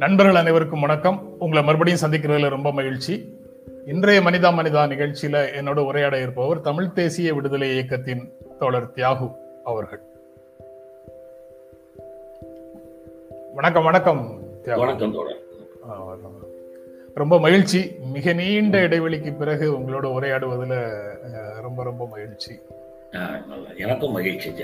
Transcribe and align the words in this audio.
நண்பர்கள் 0.00 0.34
அனைவருக்கும் 0.34 0.80
வணக்கம். 0.80 1.36
உங்களை 1.38 1.64
மறுபடியும் 1.64 2.00
சந்திக்கிறதுல 2.00 2.48
ரொம்ப 2.48 2.72
மகிழ்ச்சி. 2.72 3.34
இன்றைய 3.86 4.20
மனிதா 4.20 4.50
மனிதா 4.52 4.84
நிகழ்ச்சியில 4.88 5.44
என்னோட 5.60 5.78
உரையாட 5.78 6.20
இருப்பவர் 6.20 6.60
தமிழ் 6.60 6.92
தேசிய 6.92 7.34
விடுதலை 7.34 7.72
இயக்கத்தின் 7.72 8.32
தோழர் 8.58 8.90
தியாகு 8.94 9.34
அவர்கள். 9.64 10.00
வணக்கம் 13.54 13.84
வணக்கம் 13.84 14.38
தியாகு. 14.64 14.78
வணக்கம் 14.78 15.14
ரொம்ப 17.14 17.40
மகிழ்ச்சி. 17.40 17.94
மிக 18.12 18.32
நீண்ட 18.32 18.78
இடைவெளிக்கு 18.78 19.36
பிறகு 19.36 19.78
உங்களோட 19.78 20.06
உரையாடுவதுல 20.06 20.88
ரொம்ப 21.60 21.82
ரொம்ப 21.82 22.06
மகிழ்ச்சி. 22.06 22.58
எனக்கும் 23.76 24.12
மகிழ்ச்சி. 24.12 24.54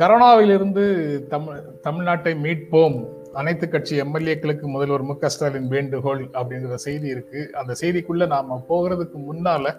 கரோனாவிலிருந்து 0.00 0.84
தமிழ் 1.32 1.60
தமிழ்நாட்டை 1.84 2.32
மீட்போம். 2.44 2.96
அனைத்து 3.32 3.68
கட்சி 3.68 3.94
எம்எல்ஏக்களுக்கு 4.02 4.66
முதல்வர் 4.74 5.06
மு 5.08 5.14
க 5.18 5.28
ஸ்டாலின் 5.28 5.68
வேண்டுகோள் 5.68 6.22
அப்படிங்கிற 6.32 6.78
செய்தி 6.86 7.08
இருக்கு. 7.08 7.40
அந்த 7.60 7.72
செய்திக்குள்ள 7.80 8.26
நாம 8.26 8.58
போகிறதுக்கு 8.68 9.18
முன்னால 9.28 9.74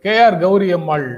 கே 0.00 0.14
ஆர் 0.24 0.38
கௌரி 0.38 0.68
அம்மாள் 0.78 1.08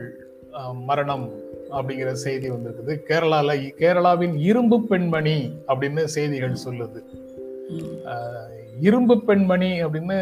மரணம் 0.89 1.27
அப்படிங்கிற 1.71 2.13
செய்தி 2.27 2.51
வந்திருக்குது. 2.51 2.95
கேரளால 3.09 3.57
கேரளாவின் 3.81 4.37
இரும்பு 4.51 4.79
பெண்மணி 4.83 5.37
அப்படின்னு 5.69 6.05
செய்திகள் 6.17 6.63
சொல்லுது. 6.67 7.01
இரும்பு 8.81 9.15
பெண்மணி 9.25 9.71
அப்படின்னு 9.85 10.19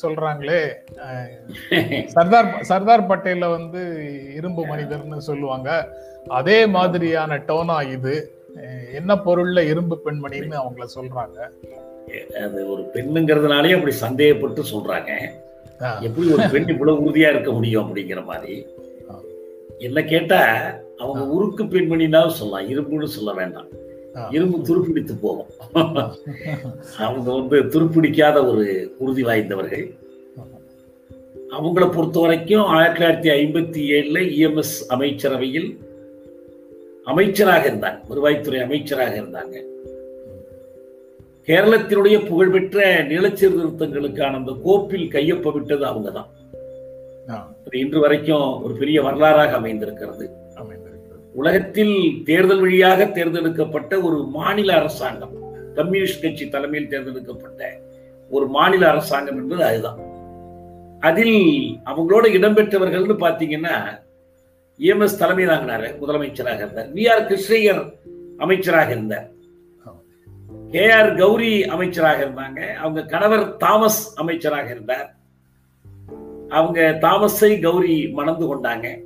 சொல்றாங்களே 0.00 0.60
சர்தார் 2.06 2.48
சர்தார் 2.70 3.08
பட்டேல 3.10 3.48
வந்து 3.50 3.82
இரும்பு 4.36 4.62
மனிதர்னு 4.66 5.18
சொல்லுவாங்க 5.28 5.70
அதே 6.38 6.58
மாதிரியான 6.66 7.38
டோனா 7.48 7.76
இது 7.96 8.14
என்ன 8.92 9.12
பொருள்ல 9.26 9.60
இரும்பு 9.72 9.96
பெண்மணின்னு 10.04 10.56
அவங்கள 10.62 10.86
சொல்றாங்க 10.96 11.38
அது 12.44 12.58
ஒரு 12.72 12.82
பெண்ணுங்கிறதுனாலே 12.94 13.74
அப்படி 13.76 13.94
சந்தேகப்பட்டு 14.04 14.62
சொல்றாங்க. 14.72 15.10
எப்படி 16.06 16.26
ஒரு 16.32 16.44
பெண் 16.52 16.68
இவ்வளவு 16.68 17.02
உறுதியா 17.04 17.28
இருக்க 17.28 17.50
முடியும் 17.50 17.84
அப்படிங்கிற 17.84 18.20
மாதிரி. 18.24 18.54
என்ன 19.78 19.98
கேட்டா 20.02 20.40
அவங்க 20.98 21.22
உருக்கு 21.36 21.64
பெண்மணினாலும் 21.64 22.38
சொல்லலாம் 22.40 22.68
இரும்புன்னு 22.68 23.08
சொல்ல 23.16 23.32
வேண்டாம். 23.32 23.70
இரும்பு 24.30 24.58
துருப்பிடித்து 24.58 25.12
போகும். 25.20 25.46
அவங்க 26.98 27.32
வந்து 27.32 27.62
துருப்பிடிக்காத 27.62 28.46
ஒரு 28.46 28.94
உறுதி 28.98 29.22
வாய்ந்தவர்கள். 29.22 29.94
அவங்கள 31.50 31.92
பொறுத்த 31.92 32.20
வரைக்கும் 32.20 32.62
ஆயிரத்தி 32.62 33.28
தொள்ளாயிரத்தி 33.28 33.34
ஐம்பத்தி 33.34 33.80
ஏழுல 33.90 34.18
இஎம்எஸ் 34.20 34.84
அமைச்சரவையில் 34.88 35.78
அமைச்சராக 37.04 37.68
இருந்தாங்க. 37.68 37.98
வருவாய்த்துறை 38.10 38.62
அமைச்சராக 38.62 39.20
இருந்தாங்க. 39.20 39.70
கேரளத்தினுடைய 41.46 42.26
புகழ்பெற்ற 42.26 43.04
நிலச்சீர்திருத்தங்களுக்கான 43.04 44.34
அந்த 44.34 44.56
கோப்பில் 44.62 45.08
கையொப்பமிட்டது 45.08 45.80
அவங்க 45.80 46.10
தான் 46.10 46.28
ஆ, 47.30 47.54
இன்று 47.70 48.00
வரைக்கும் 48.00 48.62
ஒரு 48.62 48.74
பெரிய 48.74 49.02
வரலாறாக 49.02 49.50
அமைந்திருக்கிறது. 49.50 50.30
உலகத்தில் 51.34 52.22
தேர்தல் 52.24 52.60
வழியாக 52.60 53.06
தேர்ந்தெடுக்கப்பட்ட 53.06 54.00
ஒரு 54.00 54.26
மாநில 54.26 54.74
அரசாங்கம் 54.74 55.32
கம்யூனிஸ்ட் 55.74 56.22
கட்சி 56.22 56.48
தலைமையில் 56.48 56.88
தேர்ந்தெடுக்கப்பட்ட 56.88 57.80
ஒரு 58.30 58.46
மாநில 58.46 58.90
அரசாங்கம் 58.90 59.36
என்பது 59.36 59.64
அதுதான். 59.64 59.98
அதில் 61.00 61.80
அவங்களோட 61.84 62.24
இடம்பெற்றவர்கள்னு 62.38 63.16
பார்த்தீங்கன்னா 63.20 64.00
எம்எஸ் 64.78 65.18
தலைமை 65.18 65.46
தாங்கினாரு 65.46 65.94
முதலமைச்சராக 66.02 66.54
இருந்தார். 66.54 66.92
வி 66.92 67.10
ஆர் 67.10 67.26
கிருஷ்ணயர் 67.28 67.92
அமைச்சராக 68.38 68.90
இருந்தார். 68.90 69.30
கே 70.70 70.90
ஆர் 70.90 71.14
கௌரி 71.14 71.64
அமைச்சராக 71.64 72.24
இருந்தாங்க. 72.24 72.74
அவங்க 72.74 73.02
கணவர் 73.02 73.56
தாமஸ் 73.56 74.16
அமைச்சராக 74.16 74.70
இருந்தார். 74.70 75.14
அவங்க 76.48 76.98
தாமஸை 77.00 77.62
கௌரி 77.62 78.08
மணந்து 78.08 78.56
கொண்டாங்க. 78.56 79.00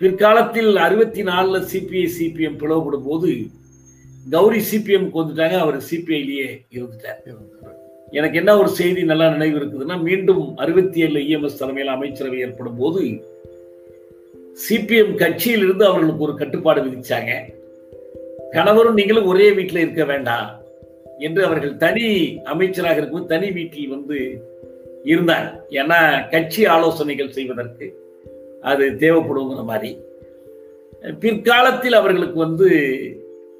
பிற்காலத்தில் 0.00 0.76
அறுபத்தி 0.76 1.22
நாலில் 1.22 1.66
சிபிஐ 1.72 2.04
சிபிஎம் 2.18 2.56
பிளவுபடும் 2.60 3.04
போது 3.04 3.40
கௌரி 4.30 4.60
சிபிஎம்க்கு 4.70 5.20
வந்துட்டாங்க 5.20 5.58
அவர் 5.58 5.76
சிபிஐலேயே 5.90 6.46
இருந்துட்டார் 6.76 7.20
எனக்கு 8.10 8.38
என்ன 8.38 8.58
ஒரு 8.58 8.68
செய்தி 8.68 9.02
நல்லா 9.02 9.28
நினைவு 9.30 9.58
இருக்குதுன்னா 9.58 10.02
மீண்டும் 10.02 10.56
அறுபத்தி 10.56 11.00
ஏழு 11.00 11.20
இஎம்எஸ் 11.20 11.58
தலைமையில் 11.58 11.92
அமைச்சரவை 11.92 12.40
ஏற்படும் 12.40 12.76
போது 12.76 13.02
சிபிஎம் 14.68 15.14
கட்சியிலிருந்து 15.14 15.84
அவர்களுக்கு 15.84 16.22
ஒரு 16.22 16.34
கட்டுப்பாடு 16.34 16.82
விதிச்சாங்க. 16.82 17.32
கணவரும் 18.50 18.94
நீங்களும் 18.94 19.26
ஒரே 19.26 19.52
வீட்டில் 19.52 19.80
இருக்க 19.80 20.04
வேண்டாம் 20.04 20.60
என்று 21.18 21.44
அவர்கள் 21.44 21.76
தனி 21.76 22.38
அமைச்சராக 22.44 22.96
இருக்கும்போது 22.96 23.34
தனி 23.34 23.50
வீட்டில் 23.50 23.88
வந்து 23.88 24.44
இருந்தார். 25.04 25.64
ஏன்னா 25.70 26.30
கட்சி 26.30 26.66
ஆலோசனைகள் 26.66 27.30
செய்வதற்கு 27.30 27.99
அது 28.60 28.90
தேவைப்படுங்கிற 28.90 29.64
மாதிரி. 29.64 29.98
பிற்காலத்தில் 31.20 31.92
அவர்களுக்கு 31.92 32.38
வந்து 32.38 32.68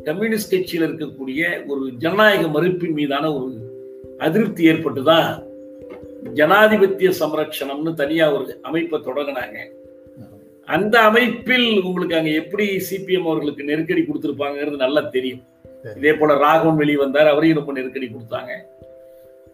கம்யூனிஸ்ட் 0.04 0.50
கட்சியில் 0.50 0.88
இருக்கக்கூடிய 0.88 1.66
ஒரு 1.66 1.90
ஜனநாயக 1.98 2.60
மறுப்பின் 2.60 2.92
மீதான 2.92 3.34
ஒரு 3.34 3.54
அதிருப்தி 4.18 4.68
ஏற்பட்டுதான் 4.68 5.42
ஜனாதிபத்திய 6.34 7.12
சம்ரட்சணம்னு 7.20 7.94
தனியா 7.94 8.32
ஒரு 8.32 8.58
அமைப்பை 8.62 9.00
தொடங்கினாங்க. 9.00 9.58
அந்த 10.64 11.00
அமைப்பில் 11.00 11.82
உங்களுக்கு 11.82 12.16
அங்க 12.16 12.30
எப்படி 12.30 12.86
சிபிஎம் 12.90 13.22
அவர்களுக்கு 13.22 13.64
நெருக்கடி 13.64 14.00
கொடுத்திருப்பாங்கிறது 14.00 14.76
நல்லா 14.76 15.00
தெரியும். 15.00 15.42
இதே 15.96 16.12
போல 16.12 16.34
ராகவன் 16.34 16.76
வெளி 16.76 16.96
வந்தார் 16.96 17.26
அவரையும் 17.26 17.58
ரொம்ப 17.58 17.72
நெருக்கடி 17.72 18.06
கொடுத்தாங்க. 18.06 18.50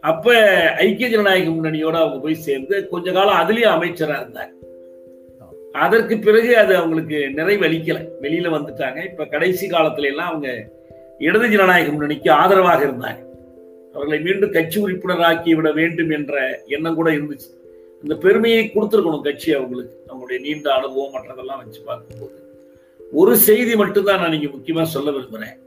அப்ப 0.00 0.34
ஐக்கிய 0.70 1.08
ஜனநாயக 1.08 1.50
முன்னணியோட 1.50 1.92
அவங்க 1.92 2.18
போய் 2.18 2.34
சேர்ந்து 2.34 2.88
கொஞ்ச 2.88 3.12
காலம் 3.12 3.48
அதுலயும் 3.48 3.74
அமைச்சரா 3.76 4.16
இருந்தாங்க. 4.16 4.55
அதற்கு 5.76 6.18
பிறகு 6.18 6.58
அது 6.58 6.76
அவங்களுக்கு 6.76 7.16
நிறைவளிக்கல. 7.36 7.98
வெளியில 8.22 8.48
வந்துட்டாங்க. 8.56 9.04
இப்ப 9.04 9.24
கடைசி 9.24 9.66
காலத்துல 9.66 10.04
எல்லாம் 10.04 10.28
அவங்க 10.28 10.68
இடது 11.18 11.48
ஜனநாயக 11.48 11.90
முன்னணிக்கு 11.90 12.30
ஆதரவாக 12.30 12.84
இருந்தாங்க. 12.84 13.24
அவர்களை 13.92 14.20
மீண்டும் 14.20 14.50
கட்சி 14.50 14.84
உறுப்பினராக்கி 14.84 15.54
விட 15.54 15.72
வேண்டும் 15.72 16.10
என்ற 16.10 16.62
எண்ணம் 16.66 16.94
கூட 16.94 17.10
இருந்துச்சு. 17.10 17.48
இந்த 18.02 18.14
பெருமையை 18.14 18.70
கொடுத்துருக்கணும் 18.74 19.20
கட்சி 19.20 19.54
அவங்களுக்கு. 19.54 20.04
அவங்களுடைய 20.08 20.40
நீண்ட 20.40 20.72
அனுபவம் 20.72 21.14
மற்றதெல்லாம் 21.14 21.56
வச்சு 21.56 21.80
பார்க்கும்போது. 21.82 22.44
ஒரு 23.12 23.36
செய்தி 23.36 23.76
மட்டும்தான் 23.76 24.20
நான் 24.20 24.32
இங்க 24.32 24.46
முக்கியமா 24.46 24.82
சொல்ல 24.82 25.10
விரும்புகிறேன் 25.10 25.58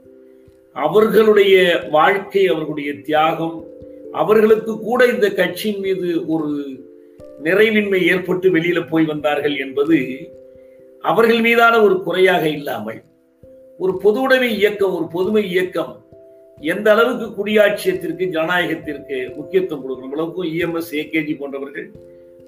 அவர்களுடைய 0.72 1.80
வாழ்க்கை 1.90 2.46
அவர்களுடைய 2.46 2.94
தியாகம் 2.94 3.64
அவர்களுக்கு 4.12 4.78
கூட 4.80 5.06
இந்த 5.06 5.30
கட்சியின் 5.30 5.80
மீது 5.80 6.26
ஒரு 6.26 6.48
நிறைவின்மை 7.44 8.00
ஏற்பட்டு 8.12 8.50
வெளியில 8.50 8.88
போய் 8.88 9.04
வந்தார்கள் 9.04 9.56
என்பது 9.56 9.98
அவர்கள் 11.02 11.40
மீதான 11.40 11.82
ஒரு 11.82 12.02
குறையாக 12.02 12.48
இல்லாமல் 12.48 13.02
ஒரு 13.78 13.92
பொதுவுடைமை 14.04 14.50
இயக்கம் 14.60 14.94
ஒரு 14.94 15.06
பொதுமை 15.06 15.50
இயக்கம் 15.50 15.92
எந்த 16.60 16.90
அளவுக்கு 16.92 17.26
குடியாட்சியத்திற்கு 17.36 18.24
ஜனநாயகத்திற்கு 18.34 19.36
முக்கியத்துவம் 19.36 19.84
கொடுக்கணும் 19.84 20.14
அளவுக்கும் 20.16 20.50
இஎம்எஸ் 20.54 20.92
ஏகேஜி 20.92 21.36
போன்றவர்கள் 21.38 21.86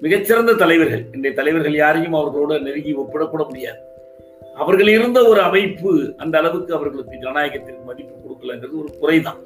மிகச்சிறந்த 0.01 0.53
தலைவர்கள். 0.53 1.03
இன்றைய 1.11 1.33
தலைவர்கள் 1.35 1.75
யாரையும் 1.75 2.13
அவர்களோட 2.13 2.61
நெருங்கி 2.61 2.93
ஒப்பிடக்கூட 2.93 3.43
முடியாது. 3.45 3.79
அவர்கள் 4.55 4.87
இருந்த 4.87 5.19
ஒரு 5.27 5.41
அமைப்பு 5.41 6.13
அந்த 6.17 6.37
அளவுக்கு 6.37 6.73
அவர்களுக்கு 6.73 7.21
ஜனநாயகத்திற்கு 7.21 7.83
மதிப்பு 7.85 8.15
கொடுக்கலங்கிறது 8.23 8.77
ஒரு 8.83 8.91
குறைதான். 9.01 9.39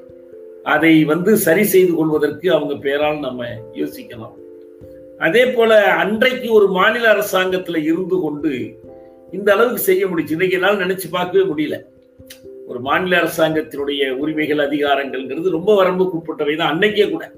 அதை 0.64 1.04
வந்து 1.04 1.38
சரி 1.38 1.64
செய்து 1.64 1.94
கொள்வதற்கு 1.96 2.54
அவங்க 2.54 2.76
பேரால் 2.76 3.20
நம்ம 3.20 3.46
யோசிக்கலாம். 3.74 4.36
அதே 5.18 5.46
போல 5.46 5.84
அன்றைக்கு 5.84 6.54
ஒரு 6.54 6.68
மாநில 6.68 7.14
அரசாங்கத்துல 7.14 7.78
இருந்து 7.84 8.20
கொண்டு 8.20 8.80
இந்த 9.32 9.54
அளவுக்கு 9.54 9.80
செய்ய 9.80 10.08
முடிச்சு 10.08 10.32
இன்னைக்கு 10.32 10.56
என்னால் 10.56 10.80
நினைச்சு 10.80 11.08
பார்க்கவே 11.12 11.44
முடியல. 11.54 11.82
ஒரு 12.68 12.80
மாநில 12.80 13.22
அரசாங்கத்தினுடைய 13.22 14.10
உரிமைகள் 14.10 14.58
அதிகாரங்கள்ங்கிறது 14.58 15.50
ரொம்ப 15.50 15.84
வரம்புக்குட்பட்டவை 15.84 16.56
தான் 16.56 16.74
அன்னைக்கே 16.74 17.10
கூட. 17.10 17.32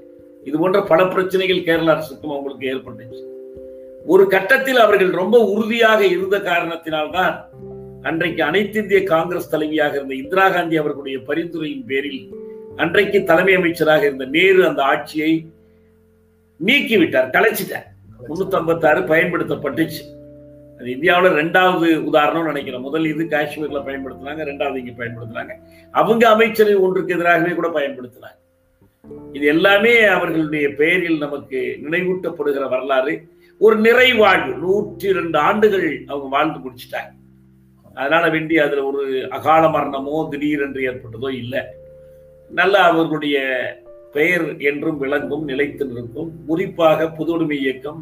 இது 0.43 0.59
போன்ற 0.59 0.81
பல 0.81 1.07
பிரச்சனைகள் 1.07 1.63
கேரள 1.63 1.91
அரசுக்கும் 1.91 2.29
அவங்களுக்கு 2.29 2.67
ஏற்பட்டுச்சு. 2.67 3.23
ஒரு 4.05 4.27
கட்டத்தில் 4.27 4.77
அவர்கள் 4.77 5.09
ரொம்ப 5.09 5.45
உறுதியாக 5.45 6.05
இருந்த 6.05 6.37
காரணத்தினால்தான் 6.37 7.35
அன்றைக்கு 8.01 8.43
அனைத்து 8.43 8.81
இந்திய 8.81 9.03
காங்கிரஸ் 9.03 9.55
தலைவியாக 9.55 9.95
இருந்த 9.95 10.13
இந்திரா 10.13 10.49
காந்தி 10.49 10.77
அவர்களுடைய 10.77 11.17
பரிந்துரையின் 11.27 11.85
பேரில் 11.87 12.35
அன்றைக்கு 12.75 13.23
தலைமை 13.23 13.53
அமைச்சராக 13.53 14.05
இருந்த 14.05 14.25
நேரு 14.25 14.67
அந்த 14.67 14.83
ஆட்சியை 14.83 15.45
நீக்கிவிட்டார் 16.65 17.33
கலைச்சிட்டார். 17.35 17.87
முன்னூத்தி 18.29 18.57
ஐம்பத்தி 18.59 18.85
ஆறு 18.85 19.01
பயன்படுத்தப்பட்டுச்சு. 19.01 20.01
அது 20.79 20.91
இந்தியாவில் 20.91 21.31
ரெண்டாவது 21.31 21.95
உதாரணம் 21.95 22.45
நினைக்கிறேன். 22.45 22.81
முதல் 22.81 23.05
இது 23.05 23.23
காஷ்மீர்ல 23.23 23.79
பயன்படுத்தினாங்க 23.87 24.43
ரெண்டாவது 24.51 24.75
இங்க 24.75 25.05
பயன்படுத்தினாங்க. 25.05 25.53
அவங்க 25.91 26.29
அமைச்சரை 26.29 26.75
ஒன்றுக்கு 26.75 27.13
எதிராகவே 27.13 27.53
கூட 27.53 27.67
பயன்படுத்தினாங்க. 27.67 28.37
இது 29.33 29.45
எல்லாமே 29.45 30.03
அவர்களுடைய 30.03 30.73
பெயரில் 30.73 31.17
நமக்கு 31.17 31.79
நினைவூட்டப்படுகிற 31.83 32.69
வரலாறு. 32.69 33.27
ஒரு 33.59 33.79
நிறைவாழ்வு 33.79 34.55
நூற்றி 34.55 35.13
ரெண்டு 35.13 35.37
ஆண்டுகள் 35.37 36.03
அவங்க 36.07 36.27
வாழ்ந்து 36.27 36.59
முடிச்சிட்டாங்க. 36.59 37.11
அதனால 37.93 38.29
வேண்டி 38.29 38.57
அதுல 38.57 38.83
ஒரு 38.83 39.27
அகால 39.29 39.67
மரணமோ 39.67 40.27
திடீரென்று 40.29 40.81
ஏற்பட்டதோ 40.91 41.29
இல்லை. 41.33 41.61
நல்ல 42.49 42.79
அவர்களுடைய 42.79 43.37
பெயர் 44.13 44.45
என்றும் 44.59 44.97
விளங்கும் 44.97 45.43
நிலைத்து 45.43 45.85
நிற்கும். 45.85 46.31
குறிப்பாக 46.47 47.09
புதுடுமை 47.09 47.57
இயக்கம் 47.59 47.99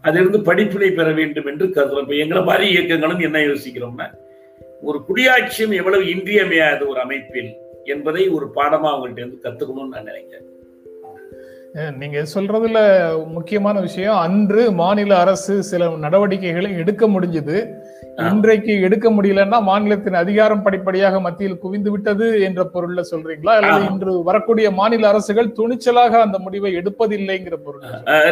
அதிலிருந்து 0.00 0.40
படிப்பினை 0.40 0.90
பெற 0.90 1.08
வேண்டும் 1.12 1.46
என்று 1.46 1.66
கருதுறோம். 1.66 2.04
இப்ப 2.06 2.14
எங்களை 2.14 2.42
மாதிரி 2.44 2.66
இயக்கங்களும் 2.74 3.18
என்ன 3.18 3.38
யோசிக்கிறோம்னா 3.38 4.08
ஒரு 4.82 4.98
குடியாட்சியும் 5.08 5.74
எவ்வளவு 5.74 6.08
இன்றியமையாத 6.08 6.80
ஒரு 6.84 7.00
அமைப்பில் 7.00 7.52
என்பதை 7.84 8.28
ஒரு 8.28 8.46
பாடமா 8.54 8.88
அவங்கள்ட்ட 8.94 9.22
இருந்து 9.22 9.44
கத்துக்கணும்னு 9.44 9.94
நான் 9.94 10.10
நினைக்கிறேன். 10.10 10.48
நீங்க 11.98 12.18
சொல்றதுல 12.34 12.78
முக்கியமான 13.32 13.80
விஷயம் 13.80 14.16
அன்று 14.16 14.62
மாநில 14.72 15.16
அரசு 15.18 15.54
சில 15.62 15.88
நடவடிக்கைகளை 15.96 16.70
எடுக்க 16.76 17.06
முடிஞ்சது. 17.08 17.56
இன்றைக்கு 18.16 18.80
எடுக்க 18.80 19.10
முடியலன்னா 19.10 19.58
மாநிலத்தின் 19.62 20.14
அதிகாரம் 20.14 20.62
படிப்படியாக 20.62 21.20
மத்தியில் 21.20 21.58
குவிந்து 21.58 21.90
விட்டது 21.90 22.26
என்ற 22.40 22.70
பொருள்ல 22.74 23.02
சொல்றீங்களா? 23.10 23.52
அல்லது 23.58 23.90
இன்று 23.92 24.22
வரக்கூடிய 24.22 24.70
மாநில 24.70 25.08
அரசுகள் 25.08 25.54
துணிச்சலாக 25.58 26.20
அந்த 26.20 26.38
முடிவை 26.38 26.74
எடுப்பதில்லைங்கிற 26.76 27.56
பொருள் 27.56 27.80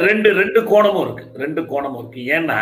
ரெண்டு 0.06 0.32
ரெண்டு 0.32 0.64
கோணமும் 0.64 1.04
இருக்கு. 1.04 1.24
ரெண்டு 1.34 1.66
கோணமும் 1.66 1.98
இருக்கு. 1.98 2.20
ஏன்னா 2.38 2.60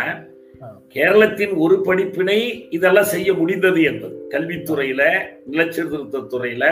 கேரளத்தின் 0.89 1.53
ஒரு 1.55 1.81
படிப்பினை 1.81 2.67
இதெல்லாம் 2.69 3.11
செய்ய 3.13 3.33
முடிந்தது 3.33 3.83
என்பது. 3.83 4.27
கல்வித்துறையில 4.29 5.03
நிலச்சீர்திருத்த 5.51 6.25
துறையில 6.33 6.65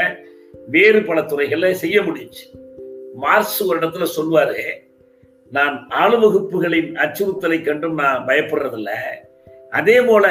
வேறு 0.67 1.01
பல 1.03 1.21
துறைகள்ல 1.21 1.71
செய்ய 1.71 2.01
முடிஞ்சு. 2.01 2.43
மார்ஸ் 3.21 3.57
ஒரு 3.67 3.79
இடத்துல 3.79 4.07
சொல்வாரு 4.17 4.61
நான் 5.51 5.87
ஆளுவகுப்புகளின் 6.01 6.91
அச்சுறுத்தலை 7.05 7.63
கண்டும் 7.63 7.93
நான் 7.93 8.25
பயப்படுறதில்ல. 8.25 8.89
அதே 9.69 10.01
போல 10.01 10.27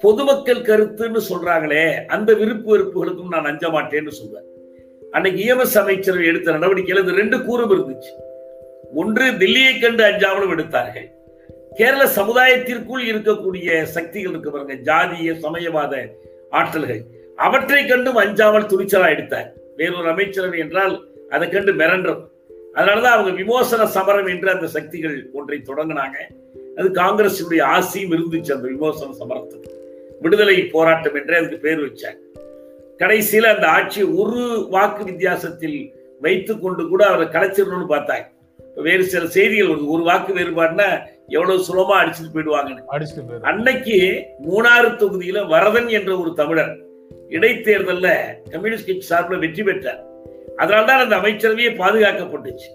பொதுமக்கள் 0.00 0.60
கருத்துன்னு 0.60 1.20
சொல்றாங்களே 1.28 2.04
அந்த 2.06 2.34
விருப்பு 2.34 2.68
வெறுப்புகளுக்கும் 2.72 3.28
நான் 3.28 3.44
அஞ்ச 3.44 3.68
மாட்டேன்னு 3.68 4.08
சொல்வேன் 4.08 4.48
அன்னைக்கு 5.10 5.40
இஎம்எஸ் 5.44 5.78
அமைச்சர் 5.78 6.24
எடுத்த 6.24 6.52
நடவடிக்கையில் 6.52 7.04
இது 7.04 7.16
ரெண்டு 7.16 7.44
கூறும் 7.44 7.72
இருந்துச்சு. 7.72 8.12
ஒன்று 8.94 9.30
தில்லியை 9.30 9.80
கண்டு 9.80 10.04
அஞ்சாமலும் 10.04 10.50
எடுத்தார்கள். 10.50 11.08
கேரள 11.74 12.06
சமுதாயத்திற்குள் 12.06 13.04
இருக்கக்கூடிய 13.04 13.82
சக்திகள் 13.82 14.30
இருக்கு 14.30 14.50
பாருங்க 14.50 14.74
ஜாதிய 14.74 15.32
சமயவாத 15.38 16.16
ஆற்றல்கள். 16.50 17.02
அவற்றை 17.36 17.86
கண்டும் 17.86 18.16
அஞ்சாமல் 18.16 18.70
துணிச்சலா 18.72 19.08
எடுத்தார். 19.08 19.52
வேறொரு 19.76 20.08
அமைச்சரவை 20.08 20.58
என்றால் 20.58 21.08
அதை 21.30 21.48
கண்டு 21.48 21.72
மிரண்டும் 21.72 22.20
அதனாலதான் 22.74 23.16
அவங்க 23.16 23.30
விமோசன 23.30 23.86
சமரம் 23.86 24.26
என்று 24.26 24.50
அந்த 24.50 24.66
சக்திகள் 24.66 25.30
ஒன்றை 25.32 25.62
தொடங்கினாங்க. 25.66 26.18
அது 26.76 26.88
காங்கிரசினுடைய 26.88 27.62
ஆசையும் 27.62 28.12
இருந்துச்சு 28.12 28.52
அந்த 28.52 28.68
விமோசன 28.68 29.14
சமரத்துக்கு 29.20 29.70
விடுதலை 30.20 30.64
போராட்டம் 30.64 31.14
என்றே 31.14 31.36
அதுக்கு 31.36 31.58
பேர் 31.58 31.84
வச்சாங்க 31.86 32.20
கடைசியில 32.98 33.50
அந்த 33.54 33.66
ஆட்சியை 33.66 34.08
ஒரு 34.08 34.66
வாக்கு 34.70 35.04
வித்தியாசத்தில் 35.04 35.94
வைத்து 36.20 36.58
கொண்டு 36.58 36.88
கூட 36.88 37.06
அவரை 37.06 37.26
கலைச்சிடணும்னு 37.26 37.88
பார்த்தாங்க 37.88 38.28
வேறு 38.74 39.04
சில 39.04 39.26
செய்திகள் 39.26 39.68
வருது. 39.68 39.86
ஒரு 39.86 40.02
வாக்கு 40.02 40.32
வேறுபாடுனா 40.34 40.86
எவ்வளவு 41.28 41.62
சுலமா 41.62 42.04
அடிச்சுட்டு 42.04 42.34
போயிடுவாங்கன்னு. 42.34 43.40
அன்னைக்கு 43.40 44.26
மூணாறு 44.42 44.88
தொகுதியில 45.02 45.48
வரதன் 45.48 45.88
என்ற 45.88 46.18
ஒரு 46.18 46.34
தமிழர் 46.34 46.72
இடைத்தேர்தல்ல 47.28 48.08
கம்யூனிஸ்ட் 48.50 48.86
கட்சி 48.86 49.00
சார்பில் 49.00 49.38
வெற்றி 49.38 49.62
பெற்றார். 49.62 50.00
அதனால்தான் 50.56 50.98
அந்த 50.98 51.16
அமைச்சரவையே 51.16 51.70
பாதுகாக்கப்பட்டுச்சு. 51.82 52.70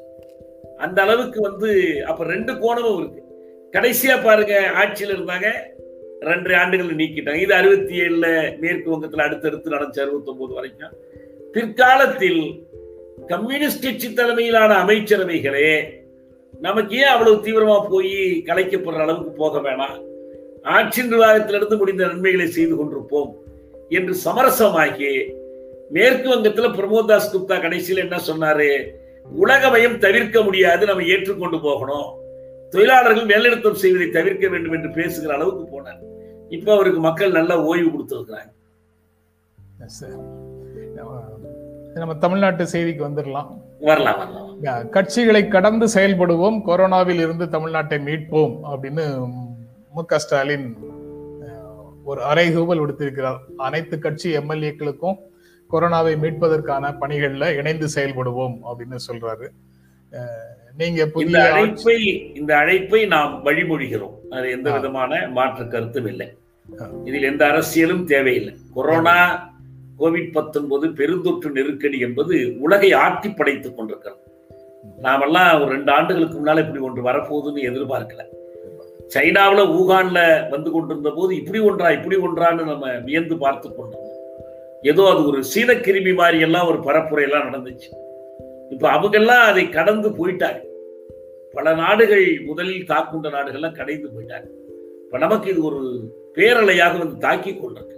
அந்த 0.78 1.02
அளவுக்கு 1.02 1.42
வந்து 1.42 1.70
அப்ப 2.06 2.24
ரெண்டு 2.24 2.60
கோணமும் 2.60 3.00
இருக்கு. 3.00 3.22
கடைசியா 3.74 4.24
பாருங்க 4.24 4.70
ஆட்சியில் 4.72 5.16
இருந்தாங்க. 5.18 5.48
ரெண்டு 6.20 6.56
ஆண்டுகள் 6.56 6.96
நீக்கிட்டாங்க. 6.96 7.42
இது 7.42 7.54
அறுபத்தி 7.54 8.00
ஏழுல 8.00 8.58
மேற்கு 8.60 8.90
வங்கத்தில் 8.90 9.20
அடுத்தடுத்து 9.20 9.70
நடந்துச்சு 9.70 10.00
அறுபத்தி 10.00 10.32
ஒன்பது 10.32 10.54
வரைக்கும். 10.54 10.94
பிற்காலத்தில் 11.54 12.66
கம்யூனிஸ்ட் 13.28 13.84
கட்சி 13.84 14.14
தலைமையிலான 14.14 14.84
அமைச்சரவைகளே 14.84 15.84
நமக்கு 16.60 16.98
ஏன் 16.98 17.14
அவ்வளவு 17.14 17.36
தீவிரமா 17.36 17.90
போய் 17.90 18.44
கலைக்கப்படுற 18.46 19.00
அளவுக்கு 19.00 19.32
போக 19.32 19.60
வேணாம்? 19.60 20.06
ஆட்சி 20.64 21.02
நிர்வாகத்திலிருந்து 21.02 21.78
முடிந்த 21.78 22.08
நன்மைகளை 22.08 22.48
செய்து 22.48 22.76
கொண்டிருப்போம் 22.76 23.34
என்று 23.90 24.14
சமரசமாகி 24.26 25.32
மேற்கு 25.90 26.36
வங்கத்துல 26.36 26.70
பிரமோதாஸ் 26.78 27.06
தாஸ் 27.06 27.38
குப்தா 27.38 27.62
கடைசியில் 27.62 28.10
என்ன 28.10 28.20
சொன்னாரு? 28.32 28.88
உலகமயம் 29.36 30.00
தவிர்க்க 30.00 30.42
முடியாது 30.42 30.86
நம்ம 30.86 31.04
ஏற்றுக்கொண்டு 31.04 31.60
போகணும். 31.62 32.26
தொழிலாளர்கள் 32.70 33.30
மேலிடத்தம் 33.32 33.82
செய்வதை 33.84 34.10
தவிர்க்க 34.10 34.48
வேண்டும் 34.48 34.72
என்று 34.72 34.90
பேசுகிற 34.92 35.34
அளவுக்கு 35.34 35.66
போனார். 35.74 36.02
இப்ப 36.50 36.74
அவருக்கு 36.74 37.00
மக்கள் 37.00 37.32
நல்ல 37.32 37.64
ஓய்வு 37.64 37.90
கொடுத்திருக்கிறாங்க. 37.90 38.52
நம்ம 41.94 42.16
தமிழ்நாட்டு 42.16 42.64
செய்திக்கு 42.64 43.04
வந்துடலாம் 43.08 43.50
வரலாம் 43.80 44.18
வரலாம். 44.18 44.92
கட்சிகளை 44.92 45.48
கடந்து 45.48 45.86
செயல்படுவோம் 45.86 46.58
கொரோனாவில் 46.66 47.22
இருந்து 47.26 47.46
தமிழ்நாட்டை 47.46 47.98
மீட்போம் 48.08 48.54
அப்படின்னு 48.72 49.06
மு 49.94 50.04
க 50.06 50.18
ஸ்டாலின் 50.18 50.68
ஒரு 52.04 52.22
அறைகூவல் 52.22 52.82
விடுத்திருக்கிறார். 52.82 53.40
அனைத்து 53.58 54.00
கட்சி 54.00 54.38
எம்எல்ஏக்களுக்கும் 54.38 55.18
கொரோனாவை 55.72 56.14
மீட்பதற்கான 56.24 56.92
பணிகள்ல 57.02 57.58
இணைந்து 57.58 57.88
செயல்படுவோம் 57.96 58.56
அப்படின்னு 58.70 58.98
சொல்றாரு. 59.08 59.48
நீங்க 60.78 61.10
இந்த 61.16 61.52
அழைப்பை 61.52 61.98
இந்த 62.34 62.58
அழைப்பை 62.58 63.06
நாம் 63.06 63.46
வழிமொழிகிறோம் 63.46 64.16
அது 64.30 64.52
எந்த 64.52 64.72
விதமான 64.72 65.28
மாற்று 65.28 65.68
கருத்தும் 65.68 66.08
இல்லை. 66.08 66.28
இதில் 67.04 67.24
எந்த 67.24 67.46
அரசியலும் 67.46 68.04
தேவையில்லை. 68.04 68.54
கொரோனா 68.74 69.16
கோவிட் 70.00 70.32
பத்தொன்பது 70.32 70.88
பெருந்தொற்று 70.88 71.50
நெருக்கடி 71.52 72.00
என்பது 72.00 72.56
உலகை 72.60 72.92
ஆட்டி 72.94 73.30
படைத்துக் 73.30 73.78
கொண்டிருக்கிறது. 73.78 74.22
நாமெல்லாம் 75.00 75.62
ஒரு 75.62 75.70
ரெண்டு 75.72 75.92
ஆண்டுகளுக்கு 75.92 76.38
முன்னால 76.40 76.64
இப்படி 76.66 76.80
ஒன்று 76.80 77.02
வரப்போகுதுன்னு 77.04 77.68
எதிர்பார்க்கல. 77.70 78.24
சைனாவில் 79.08 79.72
ஊகான்ல 79.80 80.50
வந்து 80.50 80.72
கொண்டிருந்த 80.72 81.10
போது 81.10 81.36
இப்படி 81.36 81.60
ஒன்றா 81.60 81.92
இப்படி 81.92 82.16
ஒன்றான்னு 82.16 82.64
நம்ம 82.64 82.92
வியந்து 82.98 83.38
பார்த்து 83.38 83.76
கொண்டிருந்தோம். 83.76 84.16
ஏதோ 84.82 85.04
அது 85.14 85.28
ஒரு 85.28 85.44
சீன 85.44 85.74
கிருமி 85.74 86.14
மாதிரி 86.16 86.40
எல்லாம் 86.40 86.68
ஒரு 86.68 86.78
பரப்புரை 86.78 87.22
எல்லாம் 87.22 87.48
நடந்துச்சு. 87.48 87.90
இப்ப 88.70 88.90
அவங்கெல்லாம் 88.90 89.46
அதை 89.50 89.70
கடந்து 89.70 90.10
போயிட்டாங்க. 90.10 90.62
பல 91.54 91.76
நாடுகள் 91.76 92.42
முதலில் 92.46 92.86
தாக்குண்ட 92.86 93.30
நாடுகள்லாம் 93.30 93.76
கடைந்து 93.76 94.08
போயிட்டாங்க. 94.08 94.48
இப்ப 95.06 95.18
நமக்கு 95.18 95.50
இது 95.50 95.64
ஒரு 95.64 96.00
பேரலையாக 96.36 96.98
வந்து 96.98 97.18
தாக்கி 97.18 97.52
கொண்டிருக்கு. 97.52 97.96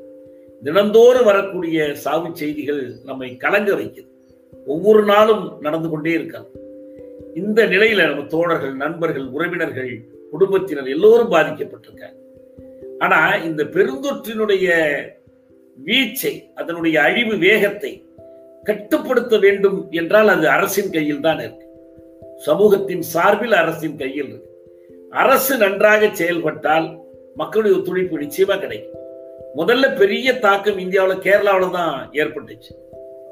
தினந்தோறும் 0.64 1.26
வரக்கூடிய 1.26 1.96
சாவு 1.96 2.30
செய்திகள் 2.34 2.92
நம்மை 3.06 3.38
கலங்க 3.38 3.74
வைக்குது. 3.74 4.08
ஒவ்வொரு 4.66 5.04
நாளும் 5.04 5.58
நடந்து 5.60 5.90
கொண்டே 5.90 6.12
இருக்காங்க. 6.12 6.50
இந்த 7.36 7.66
நிலையில 7.66 8.08
நம்ம 8.08 8.26
தோழர்கள் 8.26 8.76
நண்பர்கள் 8.76 9.26
உறவினர்கள் 9.26 10.06
குடும்பத்தினர் 10.32 10.88
எல்லோரும் 10.88 11.32
பாதிக்கப்பட்டிருக்காங்க. 11.32 12.18
ஆனா 13.00 13.36
இந்த 13.36 13.64
பெருந்தொற்றினுடைய 13.64 14.96
வீச்சை 15.86 16.54
அதனுடைய 16.56 17.02
அழிவு 17.02 17.38
வேகத்தை 17.38 18.09
கட்டுப்படுத்த 18.64 19.38
வேண்டும் 19.38 19.92
என்றால் 19.92 20.28
அது 20.28 20.50
அரசின் 20.50 20.92
கையில் 20.92 21.22
தான் 21.22 21.40
இருக்கு. 21.40 21.66
சமூகத்தின் 22.38 23.02
சார்பில் 23.02 23.52
அரசின் 23.52 23.96
கையில் 23.96 24.30
இருக்கு. 24.30 24.50
அரசு 25.10 25.58
நன்றாக 25.58 26.10
செயல்பட்டால் 26.14 26.88
மக்களுடைய 27.36 27.78
ஒத்துழைப்பு 27.78 28.18
நிச்சயமா 28.18 28.56
கிடைக்கும். 28.60 28.98
முதல்ல 29.56 29.96
பெரிய 29.96 30.40
தாக்கம் 30.40 30.78
இந்தியாவில் 30.78 31.24
கேரளாவில் 31.24 31.72
தான் 31.72 32.10
ஏற்பட்டுச்சு. 32.14 32.72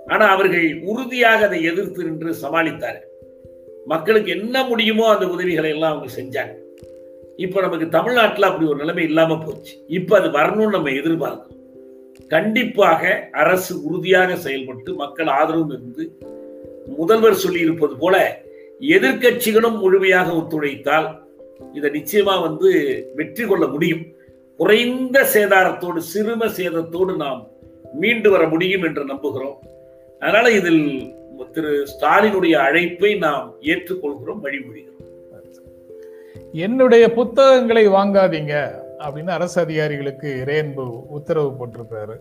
ஆனா 0.05 0.25
அவர்கள் 0.27 0.81
உறுதியாக 0.83 1.45
அதை 1.45 1.63
எதிர்த்து 1.63 2.03
நின்று 2.03 2.35
சமாளித்தார்கள். 2.41 3.11
மக்களுக்கு 3.85 4.31
என்ன 4.31 4.63
முடியுமோ 4.63 5.05
அந்த 5.13 5.27
உதவிகளை 5.27 5.69
எல்லாம் 5.69 5.91
அவங்க 5.91 6.13
செஞ்சாங்க. 6.13 6.55
இப்போ 7.35 7.61
நமக்கு 7.61 7.89
தமிழ்நாட்டில் 7.89 8.49
அப்படி 8.49 8.69
ஒரு 8.69 8.77
நிலைமை 8.77 9.03
இல்லாம 9.03 9.37
போச்சு. 9.45 9.73
இப்போ 9.87 10.13
அது 10.19 10.29
வரணும்னு 10.29 10.75
நம்ம 10.77 10.89
எதிர்பார்க்கணும் 10.89 11.56
கண்டிப்பாக 12.27 13.29
அரசு 13.31 13.83
உறுதியாக 13.83 14.35
செயல்பட்டு 14.35 14.93
மக்கள் 14.93 15.27
ஆதரவும் 15.27 15.69
இருந்து 15.69 16.17
முதல்வர் 16.97 17.41
சொல்லியிருப்பது 17.47 17.97
போல 17.99 18.41
எதிர்கட்சிகளும் 18.81 19.77
முழுமையாக 19.77 20.31
ஒத்துழைத்தால் 20.31 21.25
இதை 21.73 21.89
நிச்சயமா 21.89 22.41
வந்து 22.41 22.69
வெற்றி 23.15 23.45
கொள்ள 23.45 23.67
முடியும். 23.67 24.05
குறைந்த 24.57 25.27
சேதாரத்தோடு 25.33 25.97
சிறும 25.97 26.45
சேதத்தோடு 26.45 27.15
நாம் 27.15 27.47
மீண்டு 27.93 28.29
வர 28.29 28.47
முடியும் 28.47 28.83
என்று 28.83 29.03
நம்புகிறோம். 29.05 29.55
அதனால 30.19 30.51
இதில் 30.51 31.15
திரு 31.51 31.87
ஸ்டாலினுடைய 31.87 32.51
அழைப்பை 32.51 33.15
நாம் 33.15 33.53
ஏற்றுக்கொள்கிறோம் 33.61 34.43
வழிமொழிகிறோம். 34.43 34.85
என்னுடைய 36.51 37.13
புத்தகங்களை 37.13 37.87
வாங்காதீங்க. 37.87 38.85
அப்படின்னு 39.03 39.31
அரசு 39.31 39.57
அதிகாரிகளுக்கு 39.61 40.29
இறையன்பு 40.43 40.85
உத்தரவு 41.09 41.49
போட்டிருக்கிறாரு 41.59 42.15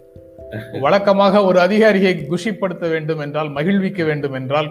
வழக்கமாக 0.80 1.42
ஒரு 1.44 1.58
அதிகாரியை 1.60 2.12
குஷிப்படுத்த 2.26 2.84
வேண்டும் 2.88 3.18
என்றால் 3.18 3.50
மகிழ்விக்க 3.50 4.02
வேண்டும் 4.04 4.32
என்றால் 4.32 4.68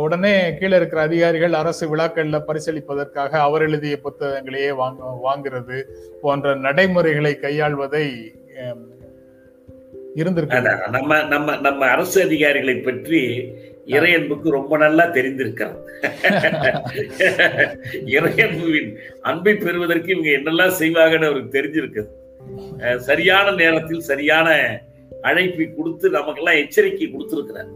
உடனே 0.00 0.32
கீழே 0.58 0.76
இருக்கிற 0.76 1.00
அதிகாரிகள் 1.02 1.54
அரசு 1.54 1.84
விழாக்களில் 1.88 2.46
பரிசீலிப்பதற்காக 2.46 3.40
அவர் 3.40 3.62
எழுதிய 3.62 3.96
புத்தகங்களையே 4.04 4.70
வாங்க 4.74 5.12
வாங்குறது 5.22 5.78
போன்ற 6.22 6.54
நடைமுறைகளை 6.58 7.32
கையாள்வதை 7.38 8.06
இருந்திருக்கு 10.22 10.90
நம்ம 10.90 11.22
நம்ம 11.22 11.56
நம்ம 11.56 11.86
அரசு 11.86 12.22
அதிகாரிகளை 12.22 12.76
பற்றி 12.76 13.52
இறையன்புக்கு 13.86 14.50
ரொம்ப 14.50 14.78
நல்லா 14.78 15.04
தெரிந்திருக்கிறது. 15.04 15.78
இறையன்புவின் 18.16 18.98
அன்பை 19.20 19.54
பெறுவதற்கு 19.54 20.14
இவங்க 20.14 20.30
என்னெல்லாம் 20.30 20.80
செய்வாங்கன்னு 20.80 21.30
அவருக்கு 21.30 21.58
தெரிஞ்சிருக்குது. 21.58 22.08
சரியான 22.96 23.50
நேரத்தில் 23.50 24.00
சரியான 24.00 24.80
அழைப்பை 25.22 25.74
கொடுத்து 25.74 26.10
நமக்கெல்லாம் 26.10 26.56
எச்சரிக்கை 26.56 27.10
கொடுத்திருக்கிறார். 27.10 27.66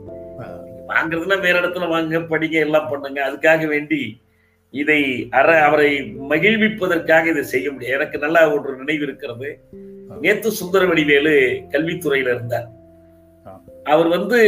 வாங்குறதுன்னா 0.89 1.41
வேற 1.41 1.61
இடத்துல 1.61 1.89
வாங்க 1.89 2.19
படிங்க 2.19 2.67
எல்லாம் 2.67 2.89
பண்ணுங்க. 2.89 3.29
அதுக்காக 3.29 3.67
வேண்டி 3.67 4.21
இதை 4.71 5.29
அற 5.31 5.63
அவரை 5.63 6.15
மகிழ்விப்பதற்காக 6.29 7.27
இதை 7.27 7.43
செய்ய 7.43 7.73
முடியும். 7.73 7.95
எனக்கு 7.95 8.19
நல்லா 8.19 8.55
ஒரு 8.55 8.77
நினைவு 8.77 9.03
இருக்கிறது. 9.03 9.59
நேத்து 10.21 10.51
சுந்தரவடிவேலு 10.51 11.63
கல்வித்துறையில 11.71 12.35
இருந்தார். 12.35 12.69
அவர் 13.85 14.09
வந்து 14.09 14.39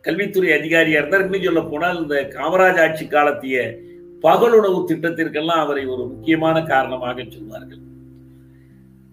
கல்வித்துறை 0.00 0.50
அதிகாரியா 0.50 0.88
இருந்தார். 0.88 1.24
இன்னும் 1.24 1.42
சொல்ல 1.42 1.62
போனால் 1.62 2.00
இந்த 2.00 2.26
காமராஜ் 2.30 2.80
ஆட்சி 2.80 3.06
காலத்திய 3.06 3.78
பகலுணவு 4.22 4.84
திட்டத்திற்கெல்லாம் 4.88 5.60
அவரை 5.60 5.86
ஒரு 5.86 6.06
முக்கியமான 6.06 6.62
காரணமாக 6.62 7.24
சொல்வார்கள். 7.28 7.78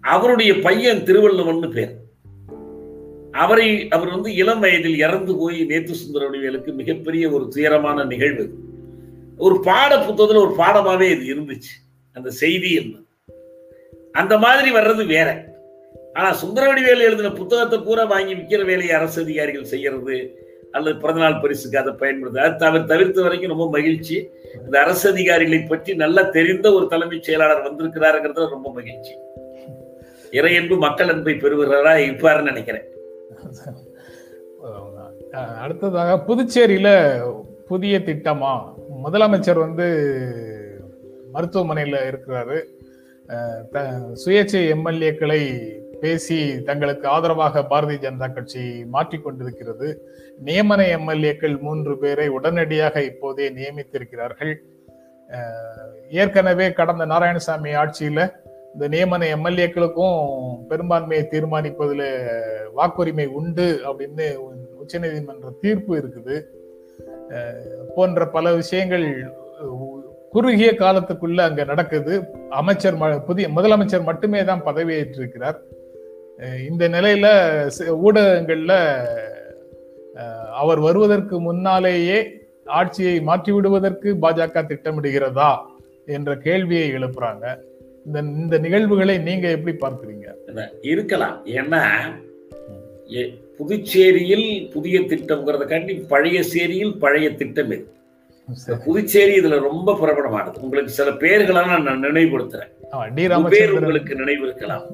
அவருடைய 0.00 0.58
பையன் 0.58 1.04
திருவள்ளுவன் 1.04 1.70
பேர். 1.70 1.96
அவரை 3.32 3.88
அவர் 3.88 4.10
வந்து 4.10 4.34
இளம் 4.34 4.60
வயதில் 4.60 4.98
இறந்து 4.98 5.36
போய் 5.36 5.64
நேத்து 5.64 5.92
சுந்தரவடிவேலுக்கு 5.92 6.72
மிகப்பெரிய 6.72 7.30
ஒரு 7.30 7.48
துயரமான 7.48 8.04
நிகழ்வு. 8.04 8.54
ஒரு 9.36 9.60
பாட 9.60 9.96
புத்தகத்துல 9.96 10.36
ஒரு 10.36 10.54
பாடமாவே 10.58 11.20
இது 11.20 11.34
இருந்துச்சு. 11.34 11.88
அந்த 12.12 12.30
செய்தி 12.30 12.74
என்பது. 12.74 13.04
அந்த 14.12 14.38
மாதிரி 14.38 14.72
வர்றது 14.72 15.06
வேற. 15.06 15.49
ஆனா 16.12 16.36
சுந்தரவடிவேலு 16.44 16.98
எழுதின 16.98 17.30
புத்தகத்தை 17.30 17.78
பூரா 17.78 18.04
வாங்கி 18.04 18.34
விற்கிற 18.34 18.64
வேலையை 18.64 18.96
அரசு 18.96 19.22
அதிகாரிகள் 19.22 19.64
செய்யறது 19.64 20.48
அல்லது 20.70 20.96
பிறந்தநாள் 20.96 21.40
பரிசுக்கு 21.40 21.78
அதை 21.78 21.92
பயன்படுத்த 21.92 22.42
அது 22.42 22.56
தவிர 22.56 22.84
தவிர்த்த 22.84 23.22
வரைக்கும் 23.22 23.48
ரொம்ப 23.48 23.70
மகிழ்ச்சி. 23.70 24.30
இந்த 24.64 24.80
அரசு 24.80 25.10
அதிகாரிகளை 25.10 25.62
பற்றி 25.62 25.94
நல்லா 25.94 26.22
தெரிந்த 26.22 26.72
ஒரு 26.72 26.86
தலைமைச் 26.86 27.22
செயலாளர் 27.22 27.62
வந்திருக்கிறாருங்கிறது 27.62 28.48
ரொம்ப 28.48 28.72
மகிழ்ச்சி. 28.72 29.16
இறையன்பு 30.30 30.78
மக்கள் 30.78 31.08
அன்பை 31.08 31.34
பெறுகிறாரா 31.34 31.94
இருப்பாருன்னு 31.96 32.42
நினைக்கிறேன். 32.42 32.84
அடுத்ததாக 35.60 36.34
புதுச்சேரியில 36.34 37.18
புதிய 37.66 37.98
திட்டமா? 37.98 38.74
முதலமைச்சர் 39.04 39.58
வந்து 39.58 40.16
மருத்துவமனையில் 41.32 41.98
இருக்கிறாரு. 41.98 42.64
த- 43.70 44.10
சுயேட்சை 44.24 44.72
எம்எல்ஏக்களை 44.72 45.72
பேசி 46.00 46.62
தங்களுக்கு 46.62 47.08
ஆதரவாக 47.08 47.60
பாரதிய 47.60 47.98
ஜனதா 48.00 48.32
கட்சி 48.32 48.84
மாற்றிக் 48.84 49.24
கொண்டிருக்கிறது. 49.24 50.08
நியமன 50.44 50.98
எம்எல்ஏக்கள் 50.98 51.60
மூன்று 51.60 51.98
பேரை 51.98 52.28
உடனடியாக 52.28 53.02
இப்போதே 53.02 53.50
நியமித்திருக்கிறார்கள். 53.50 54.54
ஏற்கனவே 56.10 56.72
கடந்த 56.72 57.06
நாராயணசாமி 57.06 57.74
ஆட்சியில 57.74 58.32
இந்த 58.74 58.88
நியமன 58.88 59.20
எம்எல்ஏக்களுக்கும் 59.20 60.58
பெரும்பான்மையை 60.68 61.26
தீர்மானிப்பதில் 61.26 62.16
வாக்குரிமை 62.76 63.26
உண்டு 63.26 63.80
அப்படின்னு 63.84 64.36
உச்சநீதிமன்ற 64.86 65.52
தீர்ப்பு 65.60 65.96
இருக்குது. 65.96 66.42
போன்ற 67.94 68.28
பல 68.28 68.54
விஷயங்கள் 68.54 69.32
குறுகிய 70.30 70.72
காலத்துக்குள்ள 70.72 71.40
அங்க 71.40 71.64
நடக்குது. 71.64 72.28
அமைச்சர் 72.50 72.94
ம- 72.94 73.24
புதிய 73.24 73.48
முதலமைச்சர் 73.48 74.02
மட்டுமே 74.02 74.44
தான் 74.44 74.64
பதவியேற்றிருக்கிறார். 74.64 75.56
இந்த 76.68 76.84
நிலையில 76.94 77.26
ஊடகங்கள்ல 78.06 78.74
அவர் 80.62 80.80
வருவதற்கு 80.86 81.36
முன்னாலேயே 81.40 82.18
ஆட்சியை 82.78 83.14
மாற்றி 83.28 83.50
விடுவதற்கு 83.52 84.08
பாஜக 84.22 84.62
திட்டமிடுகிறதா 84.70 85.50
என்ற 86.16 86.30
கேள்வியை 86.46 86.86
எழுப்புறாங்க. 86.98 87.44
இந்த 88.06 88.18
இந்த 88.42 88.56
நிகழ்வுகளை 88.64 89.16
நீங்க 89.28 89.46
எப்படி 89.56 89.74
பார்க்கிறீங்க? 89.84 90.26
இருக்கலாம். 90.92 91.36
ஏன்னா 91.58 91.82
புதுச்சேரியில் 93.58 94.48
புதிய 94.74 94.96
திட்டம்ங்கிறதுக்காண்டி 95.10 95.94
பழைய 96.12 96.38
சேரியில் 96.52 96.94
பழைய 97.04 97.26
திட்டம். 97.40 97.72
இது 97.74 97.86
சரி. 98.64 98.78
புதுச்சேரி 98.86 99.34
இதுல 99.40 99.58
ரொம்ப 99.68 99.96
பிரபலமானது 100.02 100.62
உங்களுக்கு 100.66 100.92
சில 100.98 101.10
பெயர்களெல்லாம் 101.24 101.86
நான் 101.88 102.04
நினைவுபடுத்துறேன். 102.08 102.72
உங்களுக்கு 103.34 104.14
நினைவு 104.22 104.44
இருக்கலாம். 104.48 104.86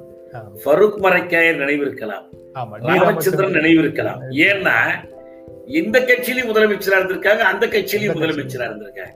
ஃபருக் 0.63 0.99
மரைக்காயர் 1.05 1.57
நினைவு 1.57 1.83
இருக்கலாம் 1.85 2.25
ஆமா 2.55 2.75
டி 2.77 2.87
ராமச்சந்திரன் 2.87 3.05
ராமச்சந்திரன் 3.05 3.51
நினைவு 3.51 3.79
இருக்கலாம் 3.79 4.21
ஏன்னா 4.47 4.77
இந்த 5.67 5.99
கட்சியிலையும் 6.01 6.51
முதலமைச்சரா 6.51 6.99
இருந்திருக்காங்க 6.99 7.45
அந்த 7.53 7.67
கட்சியிலையும் 7.67 8.17
முதலமைச்சரா 8.17 8.67
இருந்திருக்காங்க. 8.69 9.15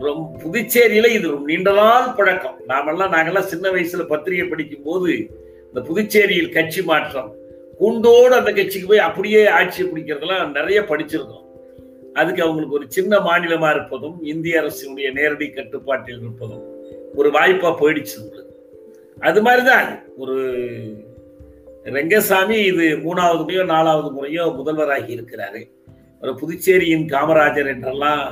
ரொம்ப 0.00 0.38
புதுச்சேரியில 0.44 1.08
இது 1.08 1.28
நீண்ட 1.40 1.72
நாள் 1.72 2.14
பழக்கம். 2.16 2.56
நாமெல்லாம் 2.66 3.12
நாங்கெல்லாம் 3.12 3.50
சின்ன 3.52 3.70
வயசுல 3.70 4.06
பத்திரிகை 4.06 4.48
படிக்கும் 4.48 4.82
போது 4.82 5.10
இந்த 5.68 5.80
புதுச்சேரியில் 5.80 6.52
கட்சி 6.52 6.82
மாற்றம் 6.82 7.30
கூண்டோடு 7.78 8.34
அந்த 8.34 8.52
கட்சிக்கு 8.52 8.86
போய் 8.86 9.06
அப்படியே 9.08 9.46
ஆட்சியை 9.48 9.90
பிடிக்கிறதெல்லாம் 9.90 10.52
நிறைய 10.52 10.80
படிச்சிருக்கோம். 10.80 11.46
அதுக்கு 12.14 12.42
அவங்களுக்கு 12.42 12.74
ஒரு 12.74 12.86
சின்ன 12.88 13.18
மாநிலமா 13.18 13.70
இருப்பதும் 13.70 14.22
இந்திய 14.22 14.62
அரசினுடைய 14.62 15.12
நேரடி 15.12 15.50
கட்டுப்பாட்டில் 15.50 16.20
இருப்பதும் 16.20 16.64
ஒரு 17.14 17.30
வாய்ப்பா 17.30 17.70
போயிடுச்சு 17.80 18.16
உங்களுக்கு 18.20 18.51
அது 19.28 19.42
மாதிரிதான். 19.42 19.88
ஒரு 20.16 20.36
ரெங்கசாமி 21.96 22.56
இது 22.70 22.86
மூணாவது 23.04 23.40
முறையோ 23.40 23.64
நாலாவது 23.64 24.10
முறையோ 24.12 24.44
முதல்வராகி 24.58 25.12
இருக்கிறாரு. 25.16 25.60
ஒரு 26.20 26.32
புதுச்சேரியின் 26.40 27.06
காமராஜர் 27.06 27.66
என்றெல்லாம் 27.66 28.24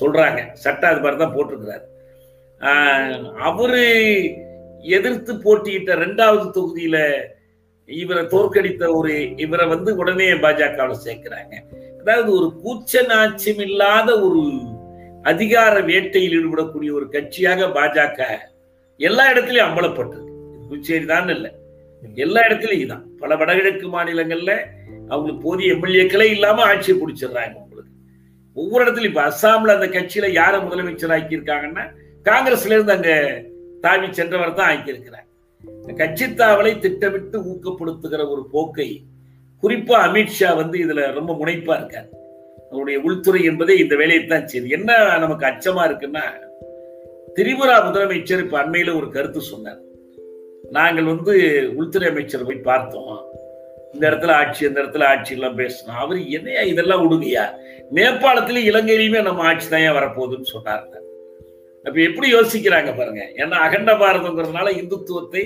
சொல்றாங்க. 0.00 0.40
சட்ட 0.52 0.82
அது 0.88 1.00
மாதிரி 1.00 1.20
தான் 1.20 1.34
போட்டிருக்கிறாரு. 1.34 1.84
அவரு 3.38 3.84
எதிர்த்து 4.96 5.32
போட்டியிட்ட 5.38 5.94
ரெண்டாவது 5.94 6.46
தொகுதியில 6.58 6.98
இவரை 7.86 8.22
தோற்கடித்த 8.24 8.94
ஒரு 8.94 9.12
இவரை 9.36 9.66
வந்து 9.66 9.90
உடனே 9.96 10.28
பாஜகவில் 10.44 11.04
சேர்க்கிறாங்க. 11.06 11.54
அதாவது 12.00 12.30
ஒரு 12.38 12.48
கூச்ச 12.64 13.02
நாச்சம் 13.06 13.62
இல்லாத 13.68 14.08
ஒரு 14.20 14.42
அதிகார 15.22 15.74
வேட்டையில் 15.80 16.36
ஈடுபடக்கூடிய 16.38 16.90
ஒரு 16.92 17.06
கட்சியாக 17.12 17.68
பாஜக 17.76 18.20
எல்லா 19.00 19.24
இடத்துலயும் 19.32 19.66
அம்பலப்பட்டது 19.68 20.24
புதுச்சேரி 20.68 21.04
தான் 21.04 21.28
இல்லை. 21.28 21.50
எல்லா 22.24 22.40
இடத்துலயும் 22.48 22.82
இதுதான் 22.82 23.04
பல 23.20 23.36
வடகிழக்கு 23.36 23.86
மாநிலங்கள்ல 23.88 24.52
அவங்களுக்கு 25.08 25.42
போதிய 25.42 25.74
எம்எல்ஏக்களே 25.74 26.26
இல்லாம 26.30 26.62
ஆட்சியை 26.62 26.94
பிடிச்சிடுறாங்க 27.00 27.56
உங்களுக்கு. 27.62 27.92
ஒவ்வொரு 28.56 28.84
இடத்துலயும் 28.84 29.12
இப்ப 29.12 29.22
அஸ்ஸாம்ல 29.30 29.74
அந்த 29.74 29.86
கட்சியில 29.86 30.28
யார 30.32 30.54
முதலமைச்சர் 30.64 31.14
ஆக்கியிருக்காங்கன்னா 31.16 31.84
காங்கிரஸ்ல 32.24 32.76
இருந்து 32.76 32.96
அங்க 32.96 33.12
தாவி 33.80 34.08
சென்றவர் 34.12 34.58
தான் 34.60 34.70
ஆக்கியிருக்கிறார். 34.72 35.26
கட்சி 35.96 36.26
தாவலை 36.34 36.78
திட்டமிட்டு 36.78 37.38
ஊக்கப்படுத்துகிற 37.50 38.22
ஒரு 38.28 38.42
போக்கை 38.52 38.88
குறிப்பா 39.62 39.96
அமித்ஷா 40.06 40.56
வந்து 40.56 40.78
இதுல 40.78 41.12
ரொம்ப 41.12 41.32
முனைப்பா 41.40 41.74
இருக்கார். 41.80 42.08
அவருடைய 42.70 43.00
உள்துறை 43.00 43.42
என்பதே 43.44 43.74
இந்த 43.76 43.94
வேலையை 43.96 44.26
தான் 44.26 44.46
செய்யுது. 44.46 44.68
என்ன 44.68 45.18
நமக்கு 45.18 45.44
அச்சமா 45.46 45.82
இருக்குன்னா 45.88 46.24
திரிபுரா 47.38 47.76
முதலமைச்சர் 47.86 48.38
இப்ப 48.38 48.62
அண்மையில 48.62 48.96
ஒரு 48.96 49.10
கருத்து 49.10 49.40
சொன்னார். 49.40 49.80
நாங்கள் 50.70 51.04
வந்து 51.04 51.32
உள்துறை 51.74 52.08
அமைச்சர் 52.08 52.44
போய் 52.44 52.56
பார்த்தோம். 52.56 53.16
இந்த 53.94 54.10
இடத்துல 54.10 54.30
ஆட்சி 54.30 54.66
இந்த 54.66 54.82
இடத்துல 54.82 55.04
ஆட்சி 55.04 55.34
எல்லாம் 55.34 55.58
பேசணும். 55.58 55.98
அவர் 55.98 56.28
என்னையா 56.28 56.60
இதெல்லாம் 56.60 57.02
விடுங்கயா 57.04 57.44
நேபாளத்திலயும் 57.94 58.68
இலங்கையிலுமே 58.70 59.22
நம்ம 59.22 59.42
ஆட்சி 59.42 59.68
தான் 59.68 59.96
வரப்போகுதுன்னு 59.98 60.52
சொன்னாருங்க 60.54 60.96
அப்ப 61.86 62.00
எப்படி 62.00 62.34
யோசிக்கிறாங்க 62.34 62.96
பாருங்க. 62.96 63.22
ஏன்னா 63.36 63.56
அகண்ட 63.66 63.92
பாரதங்கிறதுனால 63.92 64.68
இந்துத்துவத்தை 64.80 65.44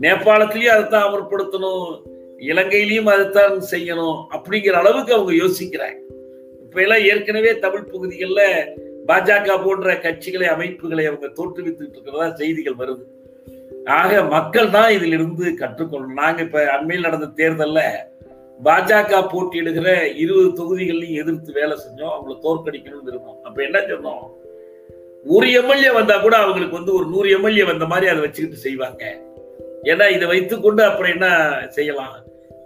நேபாளத்திலயும் 0.00 0.74
அதைத்தான் 0.74 1.06
அமல்படுத்தணும். 1.08 1.86
இலங்கையிலையும் 2.38 3.10
அதைத்தான் 3.14 3.56
செய்யணும் 3.70 4.18
அப்படிங்கிற 4.34 4.72
அளவுக்கு 4.72 5.14
அவங்க 5.14 5.32
யோசிக்கிறாங்க. 5.44 5.98
இப்ப 6.64 6.80
எல்லாம் 6.80 7.04
ஏற்கனவே 7.04 7.58
தமிழ் 7.58 7.90
பகுதிகளில் 7.92 8.88
பாஜக 9.06 9.64
போன்ற 9.64 9.94
கட்சிகளை 9.94 10.46
அமைப்புகளை 10.46 11.06
அவங்க 11.06 11.26
தோற்றுவித்துட்டு 11.26 11.92
இருக்கிறதா 11.92 12.34
செய்திகள் 12.34 12.78
வருது. 12.78 13.04
ஆக 13.84 14.22
மக்கள் 14.24 14.70
தான் 14.70 14.90
இதில் 14.90 15.12
இருந்து 15.12 15.54
கற்றுக்கொள்ளணும். 15.58 16.20
நாங்க 16.22 16.42
இப்ப 16.42 16.66
அண்மையில் 16.66 17.06
நடந்த 17.10 17.28
தேர்தல்ல 17.36 17.80
பாஜக 18.64 19.20
போட்டியிடுகிற 19.32 20.14
இருபது 20.14 20.48
தொகுதிகளையும் 20.52 21.20
எதிர்த்து 21.22 21.52
வேலை 21.52 21.76
செஞ்சோம். 21.76 22.14
அவங்கள 22.16 22.36
தோற்கடிக்கணும்னு 22.46 23.10
இருந்தோம் 23.12 23.38
அப்ப 23.42 23.62
என்ன 23.62 23.78
சொன்னோம்? 23.78 24.22
ஒரு 25.24 25.52
எம்எல்ஏ 25.52 25.90
வந்தா 25.90 26.18
கூட 26.18 26.36
அவங்களுக்கு 26.36 26.76
வந்து 26.76 26.94
ஒரு 26.94 27.06
நூறு 27.06 27.30
எம்எல்ஏ 27.30 27.64
வந்த 27.64 27.86
மாதிரி 27.86 28.10
அதை 28.10 28.20
வச்சுக்கிட்டு 28.20 28.60
செய்வாங்க. 28.60 29.20
ஏன்னா 29.82 30.10
இதை 30.10 30.28
வைத்துக்கொண்டு 30.28 30.84
அப்புறம் 30.84 31.12
என்ன 31.12 31.28
செய்யலாம்? 31.68 32.14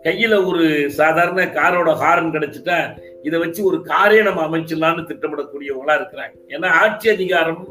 கையில 0.02 0.46
ஒரு 0.46 0.90
சாதாரண 0.90 1.44
காரோட 1.44 1.92
ஹாரன் 1.92 2.30
கிடைச்சிட்டா 2.30 2.94
இதை 3.24 3.38
வச்சு 3.38 3.60
ஒரு 3.64 3.78
காரே 3.84 4.18
நம்ம 4.22 4.40
அமைச்சிடலாம்னு 4.46 5.08
திட்டமிடக்கூடியவங்களா 5.10 5.94
இருக்கிறாங்க. 5.98 6.34
ஏன்னா 6.48 6.66
ஆட்சி 6.82 7.08
அதிகாரம் 7.10 7.62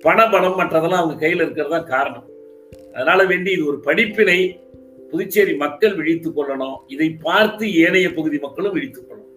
பண 0.00 0.28
பணம் 0.28 0.58
மற்றதெல்லாம் 0.58 1.00
அவங்க 1.02 1.16
கையில் 1.16 1.42
இருக்கிறது 1.42 1.74
தான் 1.74 1.90
காரணம். 1.94 2.26
அதனால 2.94 3.24
வேண்டி 3.24 3.50
இது 3.52 3.66
ஒரு 3.66 3.78
படிப்பினை 3.78 4.38
புதுச்சேரி 5.10 5.54
மக்கள் 5.56 5.94
விழித்துக் 5.94 6.36
கொள்ளணும். 6.38 6.76
இதை 6.86 7.08
பார்த்து 7.10 7.64
ஏனைய 7.84 8.08
பகுதி 8.14 8.38
மக்களும் 8.38 8.72
விழித்துக் 8.72 9.06
கொள்ளணும். 9.08 9.30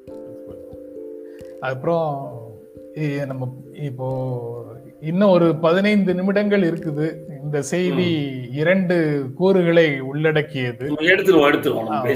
அப்புறம் 1.72 2.10
நம்ம 3.26 3.48
இப்போ 3.90 4.08
இன்னும் 5.02 5.30
ஒரு 5.30 5.56
பதினைந்து 5.56 6.14
நிமிடங்கள் 6.14 6.62
இருக்குது. 6.62 7.14
இந்த 7.44 7.62
செய்தி 7.62 8.08
இரண்டு 8.52 9.26
கூறுகளை 9.36 10.00
உள்ளடக்கியது. 10.00 10.86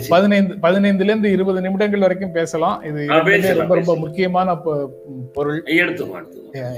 பதினைந்து 0.10 0.56
பதினைந்துல 0.62 1.04
இருந்து 1.04 1.32
இருபது 1.32 1.62
நிமிடங்கள் 1.62 2.00
வரைக்கும் 2.00 2.32
பேசலாம். 2.32 2.82
இது 2.82 3.08
ரொம்ப 3.58 3.76
ரொம்ப. 3.76 3.96
முக்கியமான 3.96 4.58
பொருள். 5.34 5.64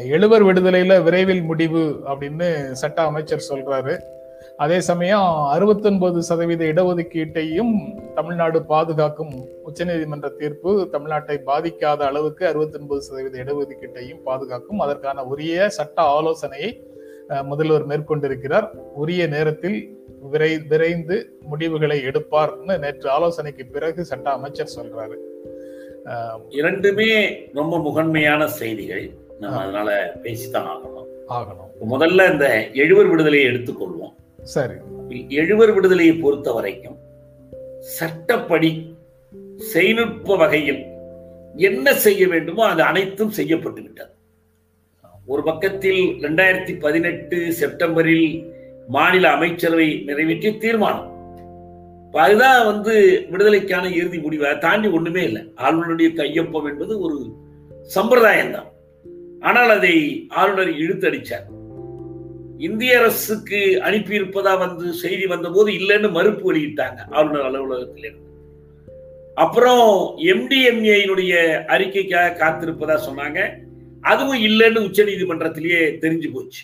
எழுவர் 0.05 0.45
விடுதலையில 0.45 1.03
விரைவில் 1.03 1.41
முடிவு 1.41 2.01
அப்படின்னு 2.07 2.71
சட்ட 2.71 3.01
அமைச்சர் 3.01 3.45
சொல்றாரு. 3.49 3.99
அதே 4.57 4.79
சமயம் 4.79 5.47
69% 5.53 6.17
சதவீத 6.17 6.65
இடஒதுக்கீட்டையும் 6.65 7.73
தமிழ்நாடு 8.13 8.63
பாதுகாக்கும் 8.63 9.33
உச்சநீதிமன்ற 9.65 10.29
தீர்ப்பு 10.29 10.89
தமிழ்நாட்டை 10.91 11.37
பாதிக்காத 11.45 11.99
அளவுக்கு 11.99 12.45
69% 12.47 12.97
சதவீத 12.97 13.43
இடஒதுக்கீட்டையும் 13.43 14.23
பாதுகாக்கும். 14.23 14.79
அதற்கான 14.79 15.23
உரிய 15.23 15.69
சட்ட 15.69 16.01
ஆலோசனையை 16.01 16.83
முதல்வர் 17.43 17.87
மேற்கொண்டிருக்கிறார். 17.87 18.71
உரிய 18.93 19.27
நேரத்தில் 19.27 19.99
விரை 20.29 20.59
விரைந்து 20.59 21.37
முடிவுகளை 21.41 21.99
எடுப்பார்னு 21.99 22.79
நேற்று 22.79 23.09
ஆலோசனைக்கு 23.09 23.65
பிறகு 23.65 24.05
சட்ட 24.05 24.29
அமைச்சர் 24.29 24.73
சொல்றாரு. 24.75 25.17
இரண்டுமே 26.49 27.39
ரொம்ப 27.53 27.79
முகன்மையான 27.79 28.47
செய்திகள். 28.47 29.09
நம்ம 29.39 29.57
அதனால 29.57 30.19
பேசித்தான் 30.23 30.67
ஆகணும். 30.73 31.07
ஆகணும். 31.27 31.69
முதல்ல 31.89 32.31
இந்த 32.31 32.67
எழுவர் 32.73 33.07
விடுதலையை 33.07 33.51
எடுத்துக்கொள்வோம். 33.51 34.13
சரி. 34.41 34.73
எழுவர் 35.29 35.73
விடுதலையை 35.73 36.15
பொறுத்த 36.15 36.51
வரைக்கும் 36.51 36.97
சட்டப்படி 37.79 38.95
செய்நுட்ப 39.55 40.37
வகையில் 40.37 40.85
என்ன 41.55 41.93
செய்ய 41.93 42.27
வேண்டுமோ 42.27 42.65
அது 42.65 42.81
அனைத்தும் 42.81 43.29
செய்யப்பட்டு 43.29 43.81
விட்டது. 43.81 44.09
ஒரு 45.25 45.43
பக்கத்தில் 45.43 45.97
இரண்டாயிரத்தி 45.97 46.79
பதினெட்டு 46.79 47.53
செப்டம்பரில் 47.53 48.53
மாநில 48.87 49.31
அமைச்சரவை 49.31 50.03
நிறைவேற்றிய 50.05 50.57
தீர்மானம். 50.57 51.09
அதுதான் 52.11 52.65
வந்து 52.65 53.25
விடுதலைக்கான 53.31 53.89
இறுதி 53.89 54.19
முடிவை. 54.19 54.57
தாண்டி 54.57 54.87
ஒண்ணுமே 54.87 55.23
இல்லை. 55.23 55.53
ஆளுநருடைய 55.55 56.09
கையொப்பம் 56.15 56.69
என்பது 56.69 56.99
ஒரு 56.99 57.35
சம்பிரதாயம் 57.83 58.51
தான் 58.51 58.65
ஆனால் 59.39 59.69
அதை 59.69 60.25
ஆளுநர் 60.29 60.69
இழுத்தடிச்சார். 60.69 61.60
இந்திய 62.65 62.97
அரசுக்கு 62.99 63.59
அனுப்பியிருப்பதா 63.87 64.53
வந்து 64.59 64.87
செய்தி 64.93 65.25
வந்தபோது 65.27 65.69
இல்லைன்னு 65.71 66.09
மறுப்பு 66.11 66.43
வெளியிட்டாங்க 66.49 66.99
ஆளுநர் 67.09 67.47
அலுவலகத்திலிருந்து 67.47 68.27
அப்புறம் 69.35 69.85
எம்டிஎம்ஏனுடைய 70.33 71.33
அறிக்கைக்காக 71.73 72.35
காத்திருப்பதா 72.41 72.95
சொன்னாங்க. 73.07 73.39
அதுவும் 74.01 74.41
இல்லைன்னு 74.47 74.83
உச்ச 74.87 75.03
நீதிமன்றத்திலேயே 75.03 75.81
தெரிஞ்சு 76.03 76.29
போச்சு. 76.33 76.61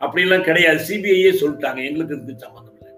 அப்படிலாம் 0.00 0.46
கிடையாது. 0.48 0.80
சிபிஐயே 0.88 1.32
சொல்லிட்டாங்க. 1.42 1.80
எங்களுக்கு 1.88 2.16
இதுக்கு 2.16 2.44
சம்மந்தம் 2.46 2.76
இல்லை. 2.78 2.92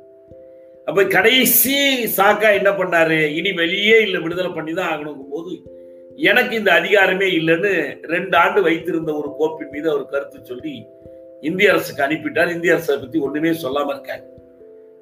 அப்ப 0.86 1.04
கடைசி 1.04 1.78
சாக்கா 2.16 2.50
என்ன 2.60 2.70
பண்ணாரு? 2.70 3.18
இனி 3.38 3.52
வெளியே 3.52 3.98
இல்லை 4.00 4.20
விடுதலை 4.20 4.50
பண்ணி 4.50 4.74
தான் 4.74 4.90
ஆகணுங்கும் 4.92 5.34
போது 5.34 5.52
எனக்கு 6.30 6.54
இந்த 6.56 6.70
அதிகாரமே 6.80 7.26
இல்லைன்னு 7.38 7.72
ரெண்டு 8.14 8.36
ஆண்டு 8.36 8.60
வைத்திருந்த 8.62 9.10
ஒரு 9.12 9.28
கோப்பின் 9.38 9.72
மீது 9.74 9.88
அவர் 9.90 10.06
கருத்து 10.06 10.38
சொல்லி 10.44 10.74
இந்திய 11.40 11.72
அரசுக்கு 11.72 12.02
அனுப்பிட்டார். 12.02 12.54
இந்திய 12.54 12.72
அரசை 12.72 12.96
பத்தி 12.96 13.18
ஒண்ணுமே 13.18 13.48
சொல்லாம 13.48 13.88
இருக்காங்க 13.88 14.24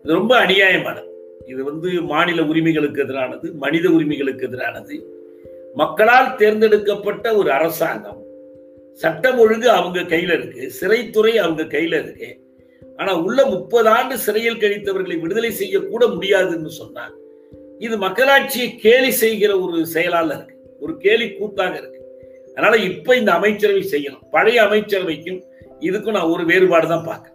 இது 0.03 0.13
ரொம்ப 0.13 0.45
அநியாயமானது. 0.45 1.09
இது 1.47 1.65
வந்து 1.65 2.03
மாநில 2.03 2.45
உரிமைகளுக்கு 2.45 3.05
எதிரானது 3.05 3.53
மனித 3.53 3.91
உரிமைகளுக்கு 3.91 4.47
எதிரானது. 4.47 5.03
மக்களால் 5.75 6.37
தேர்ந்தெடுக்கப்பட்ட 6.37 7.37
ஒரு 7.37 7.53
அரசாங்கம். 7.53 8.25
சட்டம் 8.93 9.39
ஒழுங்கு 9.39 9.71
அவங்க 9.71 10.01
கையில 10.01 10.33
இருக்கு. 10.39 10.73
சிறைத்துறை 10.81 11.35
அவங்க 11.37 11.63
கையில 11.63 12.03
இருக்கு. 12.03 12.41
ஆனா 12.97 13.23
உள்ள 13.23 13.47
முப்பது 13.47 13.89
ஆண்டு 13.89 14.19
சிறையில் 14.19 14.57
கழித்தவர்களை 14.57 15.21
விடுதலை 15.21 15.51
செய்ய 15.51 15.81
கூட 15.81 16.07
முடியாதுன்னு 16.07 16.69
சொன்னாங்க 16.69 17.25
இது 17.79 17.99
மக்களாட்சியை 17.99 18.77
கேலி 18.77 19.11
செய்கிற 19.11 19.61
ஒரு 19.61 19.87
செயலால 19.95 20.27
இருக்கு. 20.27 20.57
ஒரு 20.81 20.97
கேலி 20.97 21.33
கூத்தாக 21.33 21.77
இருக்கு. 21.77 22.01
அதனால 22.51 22.77
இப்ப 22.77 23.17
இந்த 23.17 23.33
அமைச்சரவை 23.33 23.89
செய்யணும். 23.91 24.29
பழைய 24.31 24.63
அமைச்சரவைக்கும் 24.63 25.43
இதுக்கும் 25.81 26.11
நான் 26.11 26.29
ஒரு 26.29 26.45
வேறுபாடு 26.45 26.89
தான் 26.89 27.05
பார்க்கிறேன். 27.05 27.33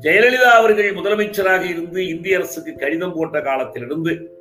ஜெயலலிதா 0.00 0.50
அவர்கள் 0.60 0.94
முதலமைச்சராக 0.94 1.62
இருந்து 1.68 2.08
இந்திய 2.08 2.36
அரசுக்கு 2.36 2.74
கடிதம் 2.74 3.12
போட்ட 3.12 3.40
காலத்திலிருந்து 3.40 4.34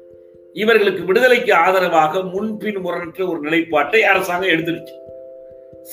இவர்களுக்கு 0.53 1.03
விடுதலைக்கு 1.03 1.53
ஆதரவாக 1.53 2.21
முன்பின் 2.21 2.77
முரணற்ற 2.77 3.27
ஒரு 3.27 3.39
நிலைப்பாட்டை 3.39 4.03
அரசாங்கம் 4.03 4.49
எடுத்துருச்சு 4.49 4.93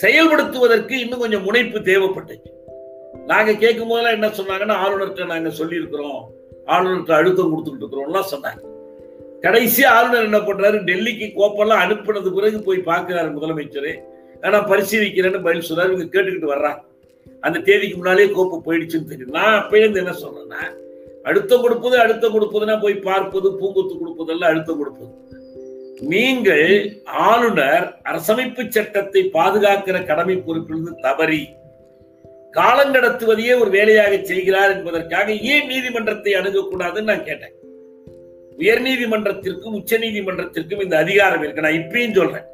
செயல்படுத்துவதற்கு 0.03 0.91
இன்னும் 0.91 1.19
கொஞ்சம் 1.19 1.43
முனைப்பு 1.43 1.79
தேவைப்பட்டுச்சு. 1.79 2.51
நாங்க 3.27 3.55
கேட்கும் 3.55 3.89
போதெல்லாம் 3.89 4.13
என்ன 4.13 4.27
சொன்னாங்கன்னா 4.27 4.77
ஆளுநர்கிட்ட 4.85 5.27
நாங்க 5.27 5.51
சொல்லியிருக்கிறோம். 5.51 6.35
ஆளுநர்கிட்ட 6.67 7.13
அழுத்தம் 7.13 7.53
கொடுத்துட்டு 7.53 7.83
இருக்கிறோம்லாம் 7.83 8.31
சொன்னாங்க. 8.33 8.63
கடைசி 9.41 9.85
ஆளுநர் 9.85 10.23
என்ன 10.23 10.39
பண்றாரு? 10.39 10.79
டெல்லிக்கு 10.79 11.27
கோப்பெல்லாம் 11.37 11.83
அனுப்பினது 11.85 12.35
பிறகு 12.35 12.63
போய் 12.63 12.79
பார்க்கிறாரு 12.79 13.31
முதலமைச்சர். 13.37 14.03
ஆனா 14.41 14.69
பரிசீலிக்கிறேன்னு 14.69 15.43
பதில் 15.43 15.69
சொல்றாரு 15.69 15.93
இவங்க 15.93 16.21
கேட்டுக்கிட்டு 16.21 16.53
வர்றாங்க. 16.55 16.83
அந்த 17.47 17.63
தேதிக்கு 17.69 17.99
முன்னாலே 17.99 18.27
கோப்பு 18.37 18.57
போயிடுச்சுன்னு 18.67 19.11
தெரியும் 19.11 19.37
நான் 19.39 19.59
அப்பயிலிருந்து 19.61 20.03
என்ன 20.03 20.15
சொல்றேன்னா 20.23 20.63
அழுத்தம் 21.29 21.65
கொடுப்பது 21.65 21.97
அழுத்தம் 22.05 22.35
கொடுப்பதுன்னா 22.35 22.77
போய் 22.85 22.95
பார்ப்பது 23.09 23.49
பூங்கொத்து 23.61 23.95
கொடுப்பதெல்லாம் 23.99 24.53
அழுத்தம் 24.53 24.81
கொடுப்பது. 24.81 25.11
நீங்கள் 26.13 26.69
ஆளுநர் 27.31 27.87
அரசமைப்பு 28.11 28.63
சட்டத்தை 28.77 29.23
பாதுகாக்கிற 29.37 29.97
கடமை 30.11 30.37
பொறுப்பிலிருந்து 30.47 30.95
தவறி 31.07 31.43
காலங்கடத்துவதையே 32.57 33.53
ஒரு 33.63 33.71
வேலையாக 33.77 34.15
செய்கிறார் 34.31 34.73
என்பதற்காக 34.77 35.33
ஏன் 35.53 35.69
நீதிமன்றத்தை 35.73 36.33
அணுகக்கூடாதுன்னு 36.41 37.11
நான் 37.13 37.29
கேட்டேன். 37.29 37.55
உயர் 38.61 38.83
நீதிமன்றத்திற்கும் 38.89 39.77
உச்ச 39.79 39.99
நீதிமன்றத்திற்கும் 40.05 40.83
இந்த 40.87 40.97
அதிகாரம் 41.05 41.45
இருக்கு. 41.45 41.67
நான் 41.67 41.81
இப்பயும் 41.83 42.19
சொல்றேன். 42.19 42.49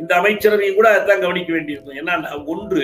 இந்த 0.00 0.12
அமைச்சரவையும் 0.20 0.78
கூட 0.78 0.88
அதான் 0.96 1.22
கவனிக்க 1.26 1.52
வேண்டியிருக்கும். 1.56 1.98
ஏன்னா 2.00 2.14
ஒன்று 2.54 2.82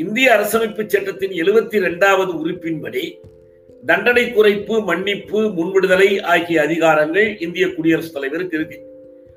இந்திய 0.00 0.26
அரசமைப்பு 0.34 0.82
சட்டத்தின் 0.86 1.32
எழுபத்தி 1.42 1.74
இரண்டாவது 1.74 2.32
உறுப்பின்படி 2.32 3.02
தண்டனை 3.86 4.24
குறைப்பு 4.24 4.84
மன்னிப்பு 4.84 5.40
முன்விடுதலை 5.56 6.22
ஆகிய 6.32 6.56
அதிகாரங்கள் 6.62 7.28
இந்திய 7.42 7.74
குடியரசுத் 7.74 8.12
தலைவருக்கு 8.12 8.56
இருக்கு. 8.56 8.78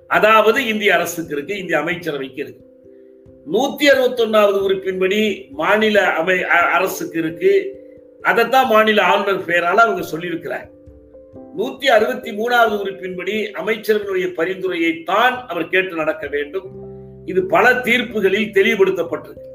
அதாவது 0.08 0.60
இந்திய 0.68 0.96
அரசுக்கு 0.96 1.36
இருக்கு 1.36 1.58
இந்திய 1.58 1.78
அமைச்சரவைக்கு 1.80 2.42
இருக்கு. 2.46 2.66
நூத்தி 3.54 3.86
அறுபத்தி 3.94 4.24
ஒன்னாவது 4.24 4.60
உறுப்பின்படி 4.68 5.22
மாநில 5.62 6.04
அமை 6.22 6.38
அரசுக்கு 6.78 7.20
இருக்கு. 7.20 7.54
அதைத்தான் 8.22 8.68
மாநில 8.68 9.02
ஆளுநர் 9.04 9.46
பெயரால் 9.46 9.84
அவங்க 9.86 10.04
சொல்லியிருக்கிறாங்க 10.14 10.70
நூத்தி 11.58 11.88
அறுபத்தி 11.98 12.32
மூணாவது 12.32 12.76
உறுப்பின்படி 12.82 13.38
அமைச்சர்களுடைய 13.62 14.28
பரிந்துரையை 14.40 15.04
தான் 15.04 15.48
அவர் 15.48 15.72
கேட்டு 15.76 15.96
நடக்க 15.96 16.28
வேண்டும். 16.28 16.68
இது 17.26 17.46
பல 17.46 17.74
தீர்ப்புகளில் 17.88 18.54
தெளிவுபடுத்தப்பட்டிருக்கு. 18.58 19.50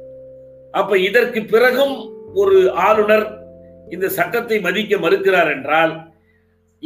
அப்ப 0.79 0.99
இதற்கு 1.09 1.41
பிறகும் 1.55 1.97
ஒரு 2.41 2.57
ஆளுநர் 2.87 3.27
இந்த 3.95 4.07
சட்டத்தை 4.17 4.57
மதிக்க 4.61 4.97
மறுக்கிறார் 5.05 5.51
என்றால் 5.57 5.93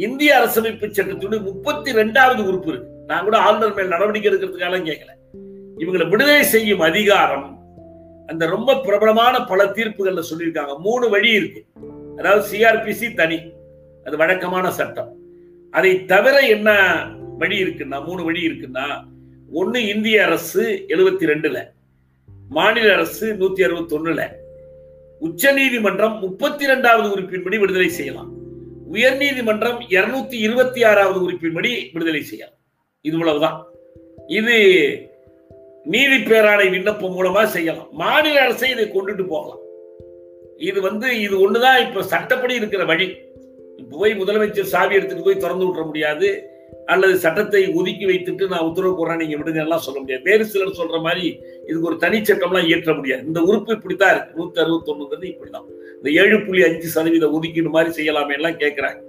இந்திய 0.07 0.31
அரசமைப்பு 0.39 0.85
சட்டத்தினுடைய 0.97 1.41
முப்பத்தி 1.49 1.91
ரெண்டாவது 1.91 2.41
உறுப்பு 2.49 2.69
இருக்கு. 2.71 2.89
நான் 3.09 3.23
கூட 3.23 3.37
ஆளுநர் 3.37 3.73
மேல் 3.73 3.93
நடவடிக்கை 3.93 4.27
எடுக்கிறதுக்காக 4.31 4.79
கேட்கல. 4.89 5.11
இவங்களை 5.81 6.05
விடுதலை 6.09 6.43
செய்யும் 6.43 6.83
அதிகாரம் 6.89 7.47
அந்த 8.27 8.43
ரொம்ப 8.55 8.75
பிரபலமான 8.85 9.35
பல 9.51 9.61
தீர்ப்புகள்ல 9.77 10.23
சொல்லியிருக்காங்க. 10.29 10.73
மூணு 10.87 11.05
வழி 11.09 11.31
இருக்கு. 11.39 11.61
அதாவது 12.17 12.43
சிஆர்பிசி 12.51 13.07
தனி 13.19 13.39
அது 14.05 14.15
வழக்கமான 14.17 14.71
சட்டம். 14.79 15.11
அதை 15.77 15.91
தவிர 16.11 16.35
என்ன 16.55 16.69
வழி 17.41 17.57
இருக்குன்னா 17.63 17.97
மூணு 18.07 18.21
வழி 18.23 18.41
இருக்குன்னா 18.49 18.87
ஒன்னு 19.59 19.79
இந்திய 19.93 20.25
அரசு 20.25 20.63
எழுபத்தி 20.87 21.25
ரெண்டுல. 21.31 21.59
மாநில 22.51 22.93
அரசு 22.93 23.33
நூத்தி 23.33 23.63
அறுபத்தி 23.63 23.95
ஒண்ணுல 23.95 24.27
உச்ச 25.19 25.51
நீதிமன்றம் 25.51 26.19
முப்பத்தி 26.19 26.63
இரண்டாவது 26.63 27.15
உறுப்பின்படி 27.15 27.59
விடுதலை 27.59 27.89
செய்யலாம். 27.89 28.31
உயர் 28.85 29.17
நீதிமன்றம் 29.17 29.79
இருநூத்தி 29.79 30.33
இருபத்தி 30.33 30.83
ஆறாவது 30.83 31.31
உறுப்பின்படி 31.31 31.89
விடுதலை 31.93 32.23
செய்யலாம். 32.23 32.55
இவ்வளவுதான். 33.01 33.65
இது 34.27 34.55
நீதி 35.83 36.15
பேராணை 36.15 36.69
விண்ணப்பம் 36.69 37.19
மூலமா 37.19 37.45
செய்யலாம். 37.45 37.87
மாநில 37.91 38.41
அரசை 38.41 38.69
இதை 38.69 38.85
கொண்டுட்டு 38.85 39.27
போகலாம். 39.27 39.59
இது 40.57 40.81
வந்து 40.81 41.19
இது 41.19 41.51
ஒண்ணுதான் 41.51 41.87
இப்ப 41.87 42.03
சட்டப்படி 42.03 42.53
இருக்கிற 42.53 42.85
வழி. 42.85 43.17
போய் 43.89 44.13
முதலமைச்சர் 44.13 44.61
சாவி 44.61 44.95
எடுத்துட்டு 44.95 45.23
போய் 45.23 45.37
திறந்து 45.37 45.65
விட்டுற 45.65 45.85
முடியாது. 45.85 46.50
அல்லது 46.93 47.15
சட்டத்தை 47.23 47.61
ஒதுக்கி 47.79 48.05
வைத்துட்டு 48.09 48.45
நான் 48.53 48.65
உத்தரவு 48.69 48.93
போடுறேன் 48.97 49.21
நீங்க 49.21 49.35
விடுங்க 49.39 49.61
எல்லாம் 49.65 49.83
சொல்ல 49.85 49.97
முடியாது. 50.01 50.23
வேறு 50.29 50.43
சிலர் 50.51 50.79
சொல்ற 50.79 50.97
மாதிரி 51.05 51.25
இதுக்கு 51.67 51.87
ஒரு 51.89 51.97
தனி 52.03 52.17
சட்டம்லாம் 52.29 52.67
இயற்ற 52.69 52.93
முடியாது. 52.99 53.23
இந்த 53.29 53.41
உறுப்பு 53.49 53.71
இப்படித்தான் 53.77 54.13
இருக்கு. 54.13 54.35
நூத்தி 54.39 54.61
அறுபத்தி 54.63 54.91
ஒண்ணுங்கிறது 54.93 55.27
இப்படிதான் 55.33 55.67
இந்த 55.97 56.09
ஏழு 56.21 56.37
புள்ளி 56.45 56.63
அஞ்சு 56.69 56.89
சதவீத 56.95 57.29
ஒதுக்கீடு 57.37 57.71
மாதிரி 57.77 57.91
செய்யலாமே 57.99 58.35
எல்லாம் 58.39 58.59
கேட்கிறாங்க 58.63 58.99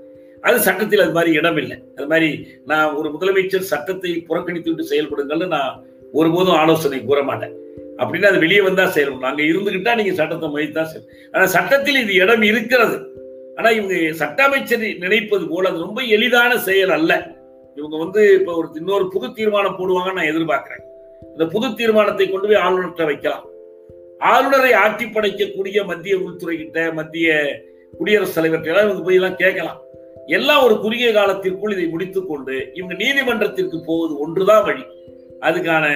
அது 0.48 0.56
சட்டத்தில் 0.66 1.02
அது 1.04 1.12
மாதிரி 1.16 1.32
இடம் 1.40 1.58
இல்லை. 1.62 1.76
அது 1.96 2.06
மாதிரி 2.12 2.30
நான் 2.70 2.94
ஒரு 2.98 3.08
முதலமைச்சர் 3.14 3.70
சட்டத்தை 3.72 4.12
புறக்கணித்து 4.28 4.70
விட்டு 4.70 4.90
செயல்படுங்கள்னு 4.92 5.48
நான் 5.56 5.74
ஒருபோதும் 6.20 6.58
ஆலோசனை 6.62 6.98
கூற 7.10 7.20
மாட்டேன். 7.28 7.54
அப்படின்னு 8.00 8.30
அது 8.30 8.38
வெளியே 8.44 8.62
வந்தா 8.68 8.84
செய்யணும் 8.94 9.24
நாங்க 9.26 9.42
இருந்துகிட்டா 9.50 9.92
நீங்க 9.98 10.14
சட்டத்தை 10.20 10.48
முயற்சிதான் 10.54 10.90
செய்யணும் 10.92 11.30
ஆனா 11.34 11.44
சட்டத்தில் 11.56 12.02
இது 12.04 12.14
இடம் 12.24 12.44
இருக்கிறது. 12.50 12.96
ஆனா 13.58 13.70
இவங்க 13.78 13.94
சட்ட 14.20 14.42
அமைச்சர் 14.48 14.84
நினைப்பது 15.04 15.46
போல 15.52 15.70
அது 15.70 15.86
ரொம்ப 15.86 16.02
எளிதான 16.16 16.58
செயல் 16.68 16.92
அல்ல. 16.98 17.12
இவங்க 17.74 17.96
வந்து 17.96 18.34
இப்ப 18.40 18.56
ஒரு 18.56 18.68
இன்னொரு 18.74 19.08
புது 19.08 19.32
தீர்மானம் 19.32 19.78
போடுவாங்கன்னு 19.78 20.12
நான் 20.12 20.32
எதிர்பார்க்கிறேன். 20.32 20.82
இந்த 21.32 21.46
புது 21.46 21.74
தீர்மானத்தை 21.74 22.30
கொண்டு 22.30 22.48
போய் 22.48 22.62
ஆளுநர்கிட்ட 22.62 23.04
வைக்கலாம். 23.04 23.46
ஆளுநரை 24.18 24.72
ஆட்சி 24.72 25.04
படைக்கக்கூடிய 25.04 25.84
மத்திய 25.86 26.18
உள்துறை 26.18 26.56
கிட்ட 26.56 26.92
மத்திய 26.92 27.60
குடியரசுத் 27.98 28.36
தலைவர்கிட்ட 28.36 28.72
எல்லாம் 28.72 28.84
இவங்க 28.84 29.02
போய் 29.02 29.14
எல்லாம் 29.14 29.36
கேட்கலாம். 29.36 29.80
எல்லாம் 30.26 30.64
ஒரு 30.64 30.80
குறுகிய 30.80 31.12
காலத்திற்குள் 31.12 31.72
இதை 31.72 31.86
முடித்துக்கொண்டு 31.86 32.70
இவங்க 32.74 32.94
நீதிமன்றத்திற்கு 32.94 33.82
போவது 33.86 34.18
ஒன்றுதான் 34.18 34.64
வழி. 34.64 34.84
அதுக்கான 35.40 35.86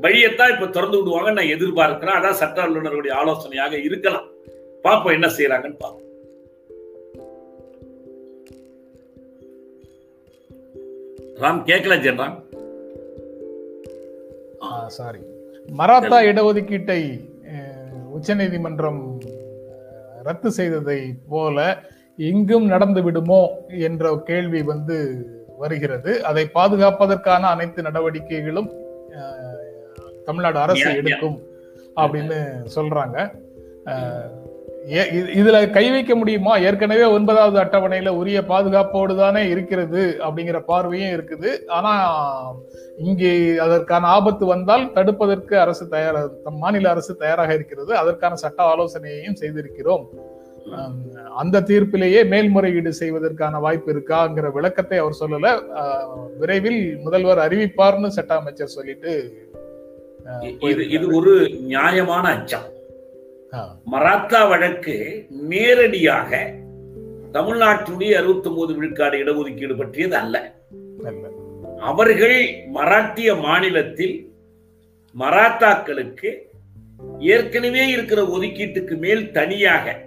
வழியைத்தான் 0.00 0.52
இப்ப 0.54 0.66
திறந்து 0.66 0.98
விடுவாங்க 0.98 1.30
நான் 1.30 1.52
எதிர்பார்க்கிறேன். 1.56 2.18
அதான் 2.18 2.40
சட்ட 2.40 2.66
வல்லுநர்களுடைய 2.66 3.10
ஆலோசனையாக 3.10 3.78
இருக்கலாம். 3.78 4.28
பாப்போம் 4.82 5.12
என்ன 5.12 5.26
செய்யறாங்கன்னு 5.26 5.78
பார்ப்போம். 5.78 6.01
ராம் 11.42 11.60
கேட்கல 11.68 11.94
ஜென்ராம் 12.04 12.34
சாரி 14.96 15.20
மராத்தா 15.80 16.18
இடஒதுக்கீட்டை 16.28 16.98
உச்சநீதிமன்றம் 18.16 19.00
ரத்து 20.26 20.50
செய்ததை 20.58 20.98
போல 21.28 21.64
இங்கும் 22.30 22.66
நடந்து 22.66 23.02
விடுமோ 23.02 23.40
என்ற 23.86 24.12
கேள்வி 24.24 24.60
வந்து 24.62 24.98
வருகிறது. 25.62 26.12
அதை 26.30 26.44
பாதுகாப்பதற்கான 26.54 27.48
அனைத்து 27.54 27.82
நடவடிக்கைகளும் 27.82 28.70
தமிழ்நாடு 30.24 30.58
அரசு. 30.58 30.88
எடுக்கும் 31.00 31.38
அப்படின்னு 32.02 32.38
சொல்றாங்க. 32.76 33.16
இதுல 35.40 35.56
கை 35.74 35.84
வைக்க 35.90 36.12
முடியுமா? 36.20 36.52
ஏற்கனவே 36.68 37.04
ஒன்பதாவது 37.16 37.58
அட்டவணையில 37.62 38.10
உரிய 38.20 38.38
பாதுகாப்போடு 38.48 39.14
தானே 39.20 39.42
இருக்கிறது 39.52 40.02
அப்படிங்கிற 40.26 40.58
பார்வையும் 40.70 41.12
இருக்குது. 41.16 41.50
ஆனா 41.76 41.92
இங்கே 43.08 43.32
அதற்கான 43.66 44.08
ஆபத்து 44.16 44.44
வந்தால் 44.52 44.84
தடுப்பதற்கு 44.96 45.54
அரசு 45.64 45.86
தயாரா 45.94 46.22
தம் 46.46 46.58
மாநில 46.64 46.90
அரசு 46.94 47.14
தயாராக 47.22 47.52
இருக்கிறது. 47.58 47.92
அதற்கான 48.02 48.40
சட்ட 48.44 48.62
ஆலோசனையையும் 48.72 49.40
செய்திருக்கிறோம். 49.42 50.04
அந்த 51.42 51.62
தீர்ப்பிலேயே 51.68 52.20
மேல்முறையீடு 52.32 52.90
செய்வதற்கான 53.02 53.60
வாய்ப்பு 53.66 53.88
இருக்காங்கிற 53.94 54.46
விளக்கத்தை 54.58 54.98
அவர் 55.04 55.20
சொல்லல. 55.22 55.48
விரைவில் 56.42 56.82
முதல்வர் 57.06 57.44
அறிவிப்பார்னு 57.46 58.10
சட்ட 58.18 58.34
அமைச்சர் 58.42 58.76
சொல்லிட்டு 58.76 59.12
இது 60.70 60.82
இது 60.96 61.06
ஒரு 61.18 61.32
நியாயமான 61.72 62.24
அச்சம். 62.36 62.68
மராத்தா 63.84 64.44
வழக்கு 64.44 65.26
நேரடியாக 65.30 66.54
தமிழ்நாட்டினுடைய 67.32 68.12
அறுபத்தி 68.14 68.48
ஒன்பது 68.48 68.74
விழுக்காடு 68.74 69.18
இடஒதுக்கீடு 69.18 69.76
பற்றியது 69.76 70.16
அல்ல. 70.16 70.54
அவர்கள் 71.78 72.66
மராட்டிய 72.74 73.40
மாநிலத்தில் 73.40 74.32
மராத்தாக்களுக்கு 75.18 76.36
ஏற்கனவே 77.18 77.88
இருக்கிற 77.88 78.22
ஒதுக்கீட்டுக்கு 78.22 78.96
மேல் 78.96 79.30
தனியாக 79.30 80.00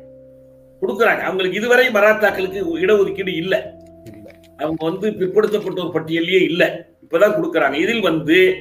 கொடுக்குறாங்க. 0.81 1.19
அவங்களுக்கு 1.19 1.57
இதுவரை 1.57 1.87
மராத்தாக்களுக்கு 1.87 2.77
இடஒதுக்கீடு 2.77 3.35
இல்லை. 3.35 3.61
இல்ல. 4.15 4.29
அவங்க 4.57 4.89
வந்து 4.89 5.09
பிற்படுத்தப்பட்டோர் 5.09 5.91
பட்டியலையே 5.91 6.41
இல்லை. 6.41 6.67
இப்பதான் 6.67 7.37
கொடுக்கறாங்க. 7.37 7.73
இதில் 7.73 8.01
வந்து 8.01 8.55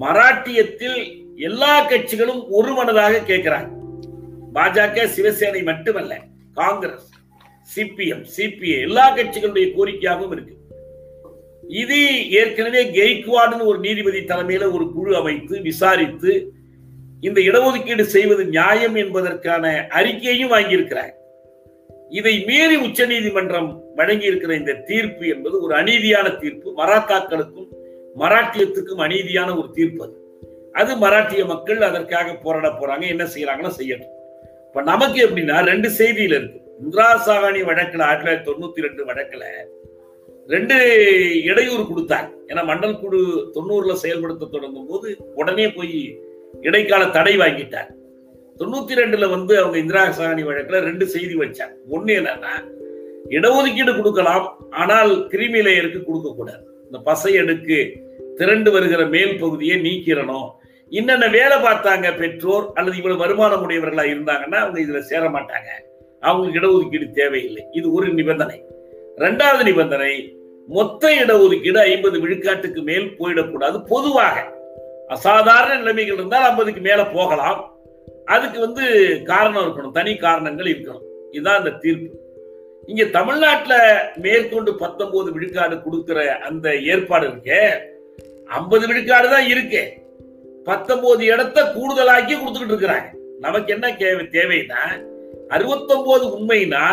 மராட்டியத்தில் 0.00 1.24
எல்லா 1.36 1.88
கட்சிகளும் 1.88 2.44
ஒரு 2.48 2.72
மனதாக 2.72 3.18
கேட்கிறாங்க 3.26 3.74
பாஜக 4.56 5.06
சிவசேனை 5.16 5.62
மட்டுமல்ல 5.62 6.18
காங்கிரஸ் 6.54 7.08
சிபிஎம் 7.74 8.24
சிபிஐ 8.36 8.80
எல்லா 8.80 9.16
கட்சிகளுடைய 9.16 9.66
கோரிக்கையாகவும் 9.78 10.32
இருக்கு. 10.32 10.54
இது 11.68 11.98
ஏற்கனவே 12.30 12.82
கெய்க்வாடுன்னு 12.84 13.64
ஒரு 13.64 13.78
நீதிபதி 13.78 14.18
தலைமையில 14.18 14.72
ஒரு 14.72 14.92
குழு 14.92 15.16
அமைத்து 15.16 15.60
விசாரித்து 15.60 16.32
இந்த 17.20 17.40
இடஒதுக்கீடு 17.40 18.00
செய்வது 18.00 18.44
நியாயம் 18.44 18.94
என்பதற்கான 18.94 19.86
அறிக்கையையும் 19.90 20.52
வாங்கியிருக்கிறார். 20.52 21.12
இதை 22.10 22.44
மீறி 22.44 22.76
உச்சநீதிமன்றம் 22.76 23.82
வழங்கி 23.94 24.26
இருக்கிற 24.26 24.54
இந்த 24.56 24.72
தீர்ப்பு 24.72 25.26
என்பது 25.28 25.62
ஒரு 25.62 25.74
அநீதியான 25.74 26.36
தீர்ப்பு. 26.40 26.74
மராத்தாக்களுக்கும் 26.76 27.68
மராட்டியத்துக்கும் 28.18 29.02
அநீதியான 29.06 29.58
ஒரு 29.58 29.70
தீர்ப்பு 29.72 30.04
அது. 30.04 30.16
அது 30.72 30.96
மராட்டிய 30.96 31.46
மக்கள் 31.46 31.80
அதற்காக 31.80 32.34
போராட 32.34 32.68
போறாங்க 32.68 33.06
என்ன 33.06 33.24
செய்யறாங்களோ 33.24 33.70
செய்யட்டும். 33.78 34.14
இப்ப 34.76 34.88
நமக்கு 34.88 35.18
எப்படின்னா 35.24 35.58
ரெண்டு 35.68 35.88
செய்தியில 35.98 36.34
இருக்கு. 36.38 36.58
இந்திரா 36.82 37.04
சாகாணி 37.26 37.60
வழக்குல 37.68 38.02
ஆயிரத்தி 38.06 38.24
தொள்ளாயிரத்தி 38.24 38.48
தொண்ணூத்தி 38.48 38.80
ரெண்டு 38.86 39.02
வழக்குல 39.10 39.44
ரெண்டு 40.54 40.76
இடையூறு 41.50 41.84
கொடுத்தாங்க. 41.90 42.28
ஏன்னா 42.50 42.62
மண்டல் 42.70 42.98
குழு 43.02 43.20
தொண்ணூறுல 43.54 43.94
செயல்படுத்த 44.02 44.48
தொடங்கும் 44.54 44.88
போது 44.90 45.06
உடனே 45.40 45.66
போய் 45.76 45.96
இடைக்கால 46.68 47.06
தடை 47.16 47.34
வாங்கிட்டாங்க. 47.42 47.90
தொண்ணூத்தி 48.60 49.00
ரெண்டுல 49.00 49.30
வந்து 49.36 49.54
அவங்க 49.62 49.78
இந்திரா 49.84 50.02
சாகாணி 50.18 50.44
வழக்குல 50.50 50.82
ரெண்டு 50.88 51.08
செய்தி 51.14 51.34
வச்சாங்க. 51.42 51.74
ஒண்ணு 51.96 52.18
என்னன்னா 52.20 52.54
இடஒதுக்கீடு 53.36 53.94
கொடுக்கலாம் 54.00 54.46
ஆனால் 54.82 55.14
கிருமி 55.32 55.62
லேயருக்கு 55.68 56.02
கொடுக்க 56.10 56.34
கூடாது 56.40 56.64
இந்த 56.88 57.00
பசை 57.10 57.34
அடுக்கு 57.44 57.80
திரண்டு 58.40 58.72
வருகிற 58.76 59.02
மேல் 59.16 59.34
பகுதியை 59.44 59.78
நீக்கிறணும் 59.88 60.48
இன்னென்ன 60.90 61.30
வேலை 61.30 61.56
பார்த்தாங்க 61.56 62.16
பெற்றோர் 62.16 62.70
அல்லது 62.74 62.96
இவ்வளவு 62.96 63.20
வருமானம் 63.20 63.70
உடையவர்களா 63.70 64.04
இருந்தாங்கன்னா 64.04 64.54
அவங்க 64.54 64.80
இதுல 64.80 64.98
சேர 64.98 65.28
மாட்டாங்க. 65.28 65.68
அவங்களுக்கு 66.20 66.58
இடஒதுக்கீடு 66.60 67.10
தேவையில்லை. 67.10 67.66
இது 67.72 67.92
ஒரு 67.92 68.08
நிபந்தனை. 68.08 68.62
ரெண்டாவது 69.16 69.62
நிபந்தனை 69.62 70.36
மொத்த 70.66 71.10
இடஒதுக்கீடு 71.10 71.78
ஐம்பது 71.78 72.28
விழுக்காட்டுக்கு 72.28 72.82
மேல் 72.82 73.16
போயிடக்கூடாது. 73.18 73.84
பொதுவாக 73.88 74.52
அசாதாரண 75.08 75.76
நிலைமைகள் 75.76 76.14
இருந்தால் 76.14 76.42
ஐம்பதுக்கு 76.42 76.80
மேல 76.80 77.06
போகலாம். 77.06 77.76
அதுக்கு 78.24 78.60
வந்து 78.60 78.84
காரணம் 79.24 79.64
இருக்கணும். 79.64 79.92
தனி 79.92 80.16
காரணங்கள் 80.16 80.66
இருக்கணும். 80.66 81.02
இதுதான் 81.30 81.58
அந்த 81.58 81.70
தீர்ப்பு. 81.70 82.18
இங்க 82.86 83.04
தமிழ்நாட்டில் 83.04 83.76
மேற்கொண்டு 84.16 84.74
பத்தொன்பது 84.74 85.32
விழுக்காடு 85.32 85.82
கொடுக்கிற 85.82 86.38
அந்த 86.38 86.76
ஏற்பாடு 86.76 87.28
இருக்கே. 87.28 87.78
ஐம்பது 88.46 88.86
விழுக்காடு 88.86 89.28
தான் 89.28 89.48
இருக்கு. 89.48 89.92
பத்தொன்பது 90.66 91.24
இடத்த 91.24 91.62
கூடுதலாக்கி 91.62 92.34
கொடுத்துக்கிட்டு 92.34 92.74
இருக்கிறாங்க. 92.74 93.08
நமக்கு 93.40 93.72
என்ன 93.72 93.94
தேவை 93.96 94.24
தேவைன்னா 94.24 94.82
அறுபத்தொன்பது 95.48 96.24
உண்மைனா 96.38 96.84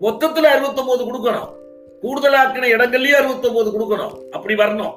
மொத்தத்துல 0.00 0.46
அறுபத்தொன்பது 0.54 1.02
கொடுக்கணும். 1.04 1.52
கூடுதலாக்கின 2.02 2.66
இடங்கள்லயும் 2.74 3.20
அறுபத்தொன்பது 3.20 3.70
கொடுக்கணும். 3.76 4.14
அப்படி 4.28 4.54
வரணும். 4.54 4.94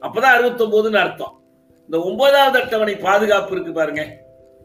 அப்பதான் 0.00 0.34
அறுபத்தொன்பதுன்னு 0.36 0.96
அர்த்தம். 0.96 1.42
இந்த 1.84 1.98
ஒன்பதாவது 2.06 2.58
அட்டவணை 2.60 2.96
பாதுகாப்பு 2.96 3.52
இருக்கு 3.54 3.72
பாருங்க. 3.72 4.02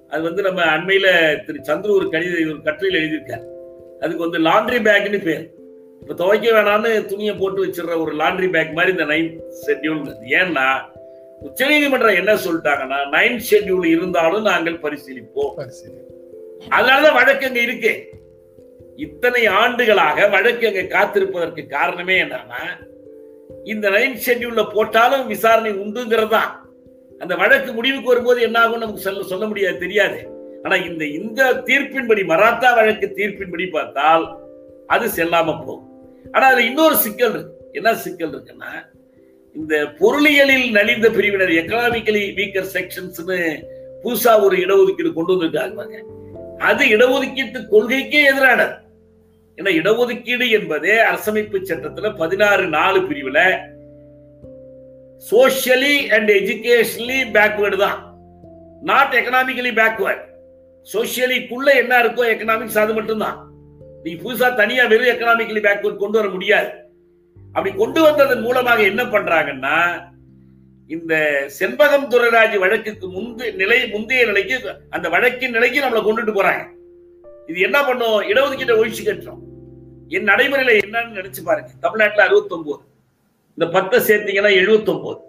அது 0.09 0.21
வந்து 0.21 0.41
நம்ம 0.41 0.61
அண்மையில 0.63 1.07
திரு 1.45 1.63
சந்திர 1.63 1.93
ஒரு 1.93 2.09
கணித 2.09 2.33
ஒரு 2.45 2.61
கட்டுரையில் 2.61 3.01
எழுதியிருக்காரு. 3.01 3.45
அதுக்கு 3.99 4.29
வந்து 4.29 4.39
லாண்ட்ரி 4.39 4.79
பேக்னு 4.79 5.23
பேர். 5.23 5.49
இப்ப 6.01 6.13
துவைக்க 6.13 6.51
வேணாம்னு 6.51 7.05
துணியை 7.05 7.35
போட்டு 7.35 7.65
வச்சிடுற 7.65 8.01
ஒரு 8.01 8.15
லாண்ட்ரி 8.15 8.49
பேக் 8.49 8.71
மாதிரி 8.71 8.91
இந்த 8.91 9.05
நைன் 9.13 9.29
ஷெட்யூல் 9.65 10.15
ஏன்னா 10.29 10.67
உச்சநீதிமன்றம் 11.47 12.19
என்ன 12.21 12.31
சொல்லிட்டாங்கன்னா 12.45 12.99
நைன் 13.15 13.37
ஷெட்யூல் 13.49 13.85
இருந்தாலும் 13.95 14.47
நாங்கள் 14.49 14.81
பரிசீலிப்போம். 14.85 15.53
அதனாலதான் 16.75 17.17
வழக்கு 17.19 17.47
அங்க 17.49 17.59
இருக்கு. 17.67 17.93
இத்தனை 19.05 19.43
ஆண்டுகளாக 19.61 20.27
வழக்கு 20.35 20.65
அங்க 20.67 20.81
காத்திருப்பதற்கு 20.95 21.63
காரணமே 21.67 22.15
என்னன்னா 22.23 22.63
இந்த 23.63 23.85
நைன் 23.89 24.17
ஷெட்யூல்ல 24.25 24.63
போட்டாலும் 24.73 25.25
விசாரணை 25.27 25.71
உண்டுங்கிறது. 25.83 26.33
தான் 26.35 26.51
அந்த 27.23 27.33
வழக்கு 27.35 27.71
முடிவுக்கு 27.73 28.11
வரும்போது 28.11 28.41
என்ன 28.41 28.57
ஆகும் 28.59 28.83
நமக்கு 28.83 29.05
சொல்ல 29.07 29.23
சொல்ல 29.23 29.45
முடியாது 29.45 29.77
தெரியாது. 29.77 30.19
ஆனா 30.63 30.75
இந்த 30.89 31.03
இந்த 31.19 31.41
தீர்ப்பின்படி 31.69 32.23
மராத்தா 32.25 32.69
வழக்கு 32.73 33.07
தீர்ப்பின்படி 33.17 33.65
பார்த்தால் 33.71 34.25
அது 34.87 35.07
செல்லாம 35.17 35.55
போகும். 35.59 35.83
ஆனா 36.31 36.45
அதுல 36.47 36.65
இன்னொரு 36.69 36.95
சிக்கல் 37.05 37.33
இருக்கு. 37.33 37.55
என்ன 37.71 37.89
சிக்கல் 38.05 38.33
இருக்குன்னா 38.35 38.71
இந்த 39.55 39.75
பொருளியலில் 39.99 40.67
நலிந்த 40.77 41.07
பிரிவினர் 41.15 41.53
எக்கனாமிக்கலி 41.61 42.23
வீக்கர் 42.37 42.69
செக்ஷன்ஸ்னு 42.75 43.39
புதுசா 44.03 44.33
ஒரு 44.45 44.55
இடஒதுக்கீடு 44.65 45.09
கொண்டு 45.13 45.33
வந்திருக்காங்க 45.33 46.03
அது 46.69 46.83
இடஒதுக்கீட்டு 46.95 47.59
கொள்கைக்கே 47.73 48.21
எதிரானது. 48.31 48.75
ஏன்னா 49.57 49.71
இடஒதுக்கீடு 49.79 50.45
என்பதே 50.57 50.95
அரசமைப்பு 51.09 51.59
சட்டத்துல 51.69 52.09
பதினாறு 52.21 52.65
நாலு 52.77 52.99
பிரிவுல 53.09 53.39
சோஷியலி 55.31 55.95
அண்ட் 56.15 56.29
எஜுகேஷனலி 56.39 57.19
பேக்வேர்டு 57.37 57.77
தான். 57.85 57.97
நாட் 58.89 59.15
எக்கனாமிக்கலி 59.19 59.71
பேக்வேர்டு 59.81 60.23
சோசியலிக்குள்ள 60.87 61.69
என்ன 61.81 61.93
இருக்கோ 62.03 62.23
எக்கனாமிக்ஸ் 62.33 62.81
அது 62.83 62.93
மட்டும்தான். 62.97 63.37
நீ 64.03 64.11
புதுசா 64.21 64.49
தனியா 64.61 64.85
வெறும் 64.91 65.11
எக்கனாமிக்கலி 65.15 65.63
பேக்வேர்ட் 65.65 66.03
கொண்டு 66.03 66.19
வர 66.19 66.29
முடியாது. 66.35 66.69
அப்படி 67.53 67.75
கொண்டு 67.75 68.01
வந்ததன் 68.01 68.41
மூலமாக 68.41 68.83
என்ன 68.83 69.03
பண்றாங்கன்னா 69.03 70.07
இந்த 70.87 71.13
செண்பகம் 71.59 72.09
துரைராஜ் 72.09 72.57
வழக்குக்கு 72.57 73.07
முந்து 73.07 73.55
நிலை 73.55 73.89
முந்தைய 73.89 74.25
நிலைக்கு 74.25 74.69
அந்த 74.89 75.09
வழக்கின் 75.09 75.51
நிலைக்கு 75.51 75.81
நம்மளை 75.81 76.01
கொண்டுட்டு 76.07 76.33
போறாங்க. 76.39 76.63
இது 77.47 77.59
என்ன 77.59 77.83
பண்ணும்? 77.83 78.21
இடஒதுக்கீட்டை 78.21 78.75
ஒழிச்சு 78.81 79.03
கட்டுறோம். 79.05 79.41
என் 80.07 80.27
நடைமுறையில 80.27 80.79
என்னன்னு 80.85 81.17
நினைச்சு 81.17 81.41
பாருங்க. 81.43 81.69
தமிழ்நாட்டில் 81.79 82.25
அறுபத்தி 82.25 82.55
ஒன்பது 82.55 82.83
இந்த 83.57 83.67
பத்தை 83.67 83.99
சேர்த்தீங்கன்னா 83.99 84.51
எழுபத்தி 84.61 84.89
ஒன்பது 84.89 85.19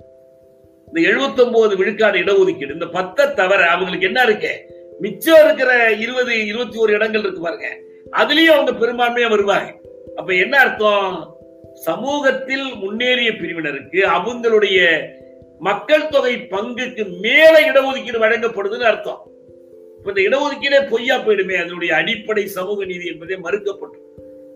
இந்த 0.86 1.10
எழுபத்தி 1.10 1.44
ஒன்பது 1.44 1.76
விழுக்காடு 1.76 2.18
இடஒதுக்கீடு. 2.18 2.72
இந்த 2.72 2.86
பத்தை 2.86 3.34
தவிர 3.34 3.70
அவங்களுக்கு 3.70 4.06
என்ன 4.06 4.22
இருக்கு? 4.22 4.52
மிச்சம் 5.00 5.44
இருக்கிற 5.44 5.92
இருபது 5.92 6.46
இருபத்தி 6.46 6.78
ஒரு 6.78 6.92
இடங்கள் 6.92 7.20
இருக்கு 7.20 7.40
பாருங்க. 7.40 7.68
அதுலயும் 8.12 8.54
அவங்க 8.56 8.72
பெரும்பான்மையா 8.72 9.28
வருவாங்க. 9.28 9.74
அப்ப 10.16 10.34
என்ன 10.34 10.58
அர்த்தம்? 10.58 11.38
சமூகத்தில் 11.74 12.74
முன்னேறிய 12.74 13.30
பிரிவினருக்கு 13.30 14.00
அவங்களுடைய 14.16 15.08
மக்கள் 15.58 16.08
தொகை 16.08 16.36
பங்குக்கு 16.36 17.20
மேல 17.20 17.60
இடஒதுக்கீடு 17.60 18.18
வழங்கப்படுதுன்னு 18.18 18.90
அர்த்தம். 18.90 19.30
இப்ப 19.98 20.20
இந்த 20.20 20.22
இடஒதுக்கீடே 20.28 20.90
பொய்யா 20.90 21.16
போயிடுமே 21.18 21.56
அதனுடைய 21.56 21.94
அடிப்படை 21.94 22.46
சமூக 22.46 22.84
நீதி 22.84 23.06
என்பதே 23.06 23.34
மறுக்கப்படும் 23.34 24.08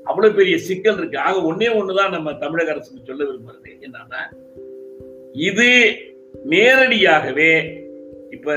அவ்வளவு 0.05 0.35
பெரிய 0.35 0.59
சிக்கல் 0.59 0.99
இருக்கு. 0.99 1.19
ஆக 1.19 1.53
ஒன்னே 1.53 1.69
ஒண்ணுதான் 1.81 2.11
நம்ம 2.11 2.35
தமிழக 2.35 2.71
அரசுக்கு 2.71 3.01
சொல்ல 3.05 3.25
விரும்புறது 3.25 3.71
என்னன்னா 3.81 4.21
இது 5.33 5.97
நேரடியாகவே 6.45 7.81
இப்ப 8.31 8.57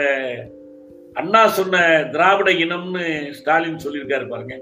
அண்ணா 1.14 1.48
சொன்ன 1.48 2.08
திராவிட 2.12 2.52
இனம்னு 2.52 3.32
ஸ்டாலின் 3.32 3.84
சொல்லியிருக்காரு 3.86 4.28
பாருங்க. 4.28 4.62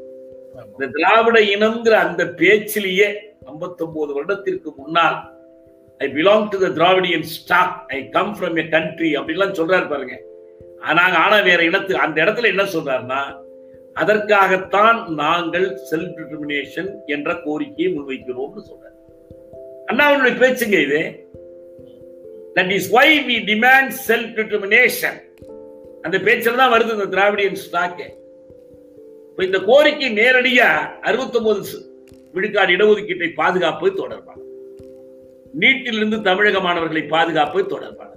இந்த 0.72 0.88
திராவிட 0.88 1.40
இனம்ங்கிற 1.40 1.90
அந்த 1.90 2.24
பேச்சிலேயே 2.24 3.16
59 3.46 4.14
வருடத்திற்கு 4.14 4.74
முன்னால் 4.78 5.18
I 5.98 6.08
belong 6.08 6.50
to 6.50 6.58
the 6.60 6.70
Dravidian 6.70 7.22
stock 7.22 7.84
I 7.88 8.10
come 8.10 8.38
from 8.40 8.58
a 8.66 8.70
country 8.70 9.18
அப்படின்லாம் 9.18 9.58
சொல்றாரு 9.60 9.90
பாருங்க. 9.90 10.22
நாங்கள் 10.80 11.22
ஆனா 11.22 11.42
வேற 11.42 11.64
இனத்து 11.64 11.96
அந்த 11.96 12.24
இடத்துல 12.24 12.44
என்ன 12.44 12.64
சொல்றாருன்னா 12.64 13.22
அதற்காகத்தான் 13.94 15.14
நாங்கள் 15.14 15.80
செல்ஃப் 15.92 16.16
டிட்டர்மினேஷன் 16.18 16.90
என்ற 17.06 17.42
கோரிக்கையை 17.42 17.94
முன்வைக்கிறோம்னு 17.94 18.64
சொல்றாரு. 18.70 18.96
அண்ணாவுடைய 19.86 20.36
பேச்சுங்க 20.44 20.78
இது. 20.82 21.02
That 22.56 22.72
is 22.72 22.90
why 22.90 23.08
we 23.20 23.38
demand 23.52 23.92
self 24.08 24.36
determination 24.40 25.18
அந்த 26.02 26.20
பேச்சில் 26.20 26.56
தான் 26.56 26.74
வருது 26.74 26.94
இந்த 26.94 27.06
திராவிடியன் 27.06 27.60
ஸ்டாக்கு 27.66 28.08
இப்போ 29.30 29.44
இந்த 29.44 29.60
கோரிக்கை 29.60 30.10
நேரடியா 30.14 30.68
அறுபத்தொன்பது 31.02 31.94
விழுக்காடு 32.36 32.74
இடஒதுக்கீட்டை 32.74 33.34
பாதுகாப்பது 33.34 33.94
தொடர்பான. 33.94 34.42
நீட்டிலிருந்து 35.54 36.22
தமிழக 36.22 36.60
மாணவர்களை 36.60 37.04
பாதுகாப்பது 37.04 37.66
தொடர்பான. 37.66 38.10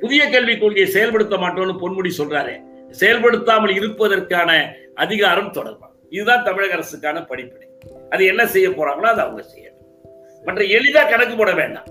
புதிய 0.00 0.28
கல்விக் 0.28 0.60
கொள்கையை 0.60 0.90
செயல்படுத்த 0.90 1.36
மாட்டோம்னு 1.36 1.76
பொன்முடி 1.80 2.10
சொல்றாரு. 2.18 2.60
செயல்படுத்தாமல் 3.00 3.74
இருப்பதற்கான 3.74 4.74
அதிகாரம் 4.94 5.50
தொடர்பான. 5.50 5.92
இதுதான் 6.10 6.44
தமிழக 6.44 6.76
அரசுக்கான 6.76 7.26
படிப்பினை. 7.26 7.68
அது 8.10 8.24
என்ன 8.24 8.46
செய்ய 8.46 8.68
போறாங்களோ 8.68 9.10
அதை 9.12 9.24
அவங்க 9.24 9.42
செய்யணும். 9.42 10.08
மற்ற 10.44 10.64
எளிதா 10.64 11.08
கணக்கு 11.08 11.36
போட 11.36 11.54
வேண்டாம். 11.54 11.84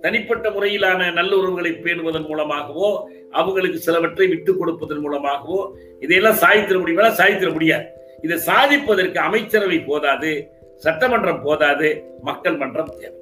தனிப்பட்ட 0.00 0.50
முறையிலான 0.50 1.02
நல்லுறவுகளை 1.10 1.72
பேணுவதன் 1.80 2.26
மூலமாகவோ 2.26 3.10
அவங்களுக்கு 3.30 3.78
சிலவற்றை 3.78 4.28
விட்டுக் 4.28 4.58
கொடுப்பதன் 4.58 4.98
மூலமாகவோ 4.98 5.78
இதையெல்லாம் 6.00 6.38
சாதித்திட 6.38 6.78
முடியுமா? 6.78 7.08
சாதித்திட 7.08 7.52
முடியாது. 7.52 7.84
இதை 8.22 8.38
சாதிப்பதற்கு 8.46 9.16
அமைச்சரவை 9.16 9.80
போதாது. 9.80 10.48
சட்டமன்றம் 10.84 11.42
போதாது 11.46 11.88
மக்கள் 12.28 12.58
மன்றம் 12.60 12.92
தேவை. 12.98 13.16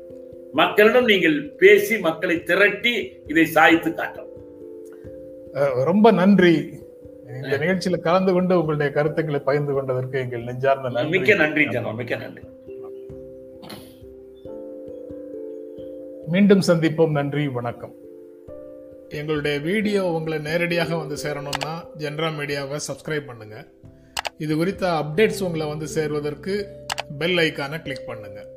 மக்களிடம் 0.60 1.08
நீங்கள் 1.12 1.36
பேசி 1.62 1.94
மக்களை 2.06 2.36
திரட்டி 2.48 2.92
இதை 3.30 3.44
சாதித்து 3.56 3.90
காட்டணும் 4.00 4.26
ரொம்ப 5.88 6.06
நன்றி. 6.20 6.54
இந்த 7.40 7.56
நிகழ்ச்சியில 7.62 7.96
கலந்து 8.06 8.32
கொண்டு 8.36 8.52
உங்களுடைய 8.60 8.90
கருத்துக்களை 8.96 9.40
பகிர்ந்து 9.48 9.72
கொண்டதற்கு 9.76 10.16
எங்கள் 10.24 10.46
நெஞ்சார்ந்த 10.48 10.88
நன்றி. 10.94 11.12
மிக்க 11.14 11.34
நன்றி 11.42 11.64
ஜனம் 11.74 11.98
மிக்க 12.00 12.16
நன்றி. 12.22 12.44
மீண்டும் 16.34 16.64
சந்திப்போம். 16.68 17.14
நன்றி 17.18 17.44
வணக்கம். 17.58 17.94
எங்களுடைய 19.18 19.56
வீடியோ 19.68 20.00
உங்களை 20.16 20.38
நேரடியாக 20.48 20.96
வந்து 21.02 21.16
சேரணும்னா 21.24 21.74
ஜென்ரா 22.02 22.30
மீடியாவை 22.38 22.78
சப்ஸ்கிரைப் 22.88 23.28
பண்ணுங்க. 23.30 23.56
இது 24.44 24.52
குறித்த 24.60 24.84
அப்டேட்ஸ் 25.02 25.44
உங்களை 25.46 25.66
வந்து 25.74 25.86
சேர்வதற்கு 25.96 26.54
பெல் 27.18 27.38
ஐக்கானை 27.38 27.78
கிளிக் 27.82 28.08
பண்ணுங்கள் 28.08 28.48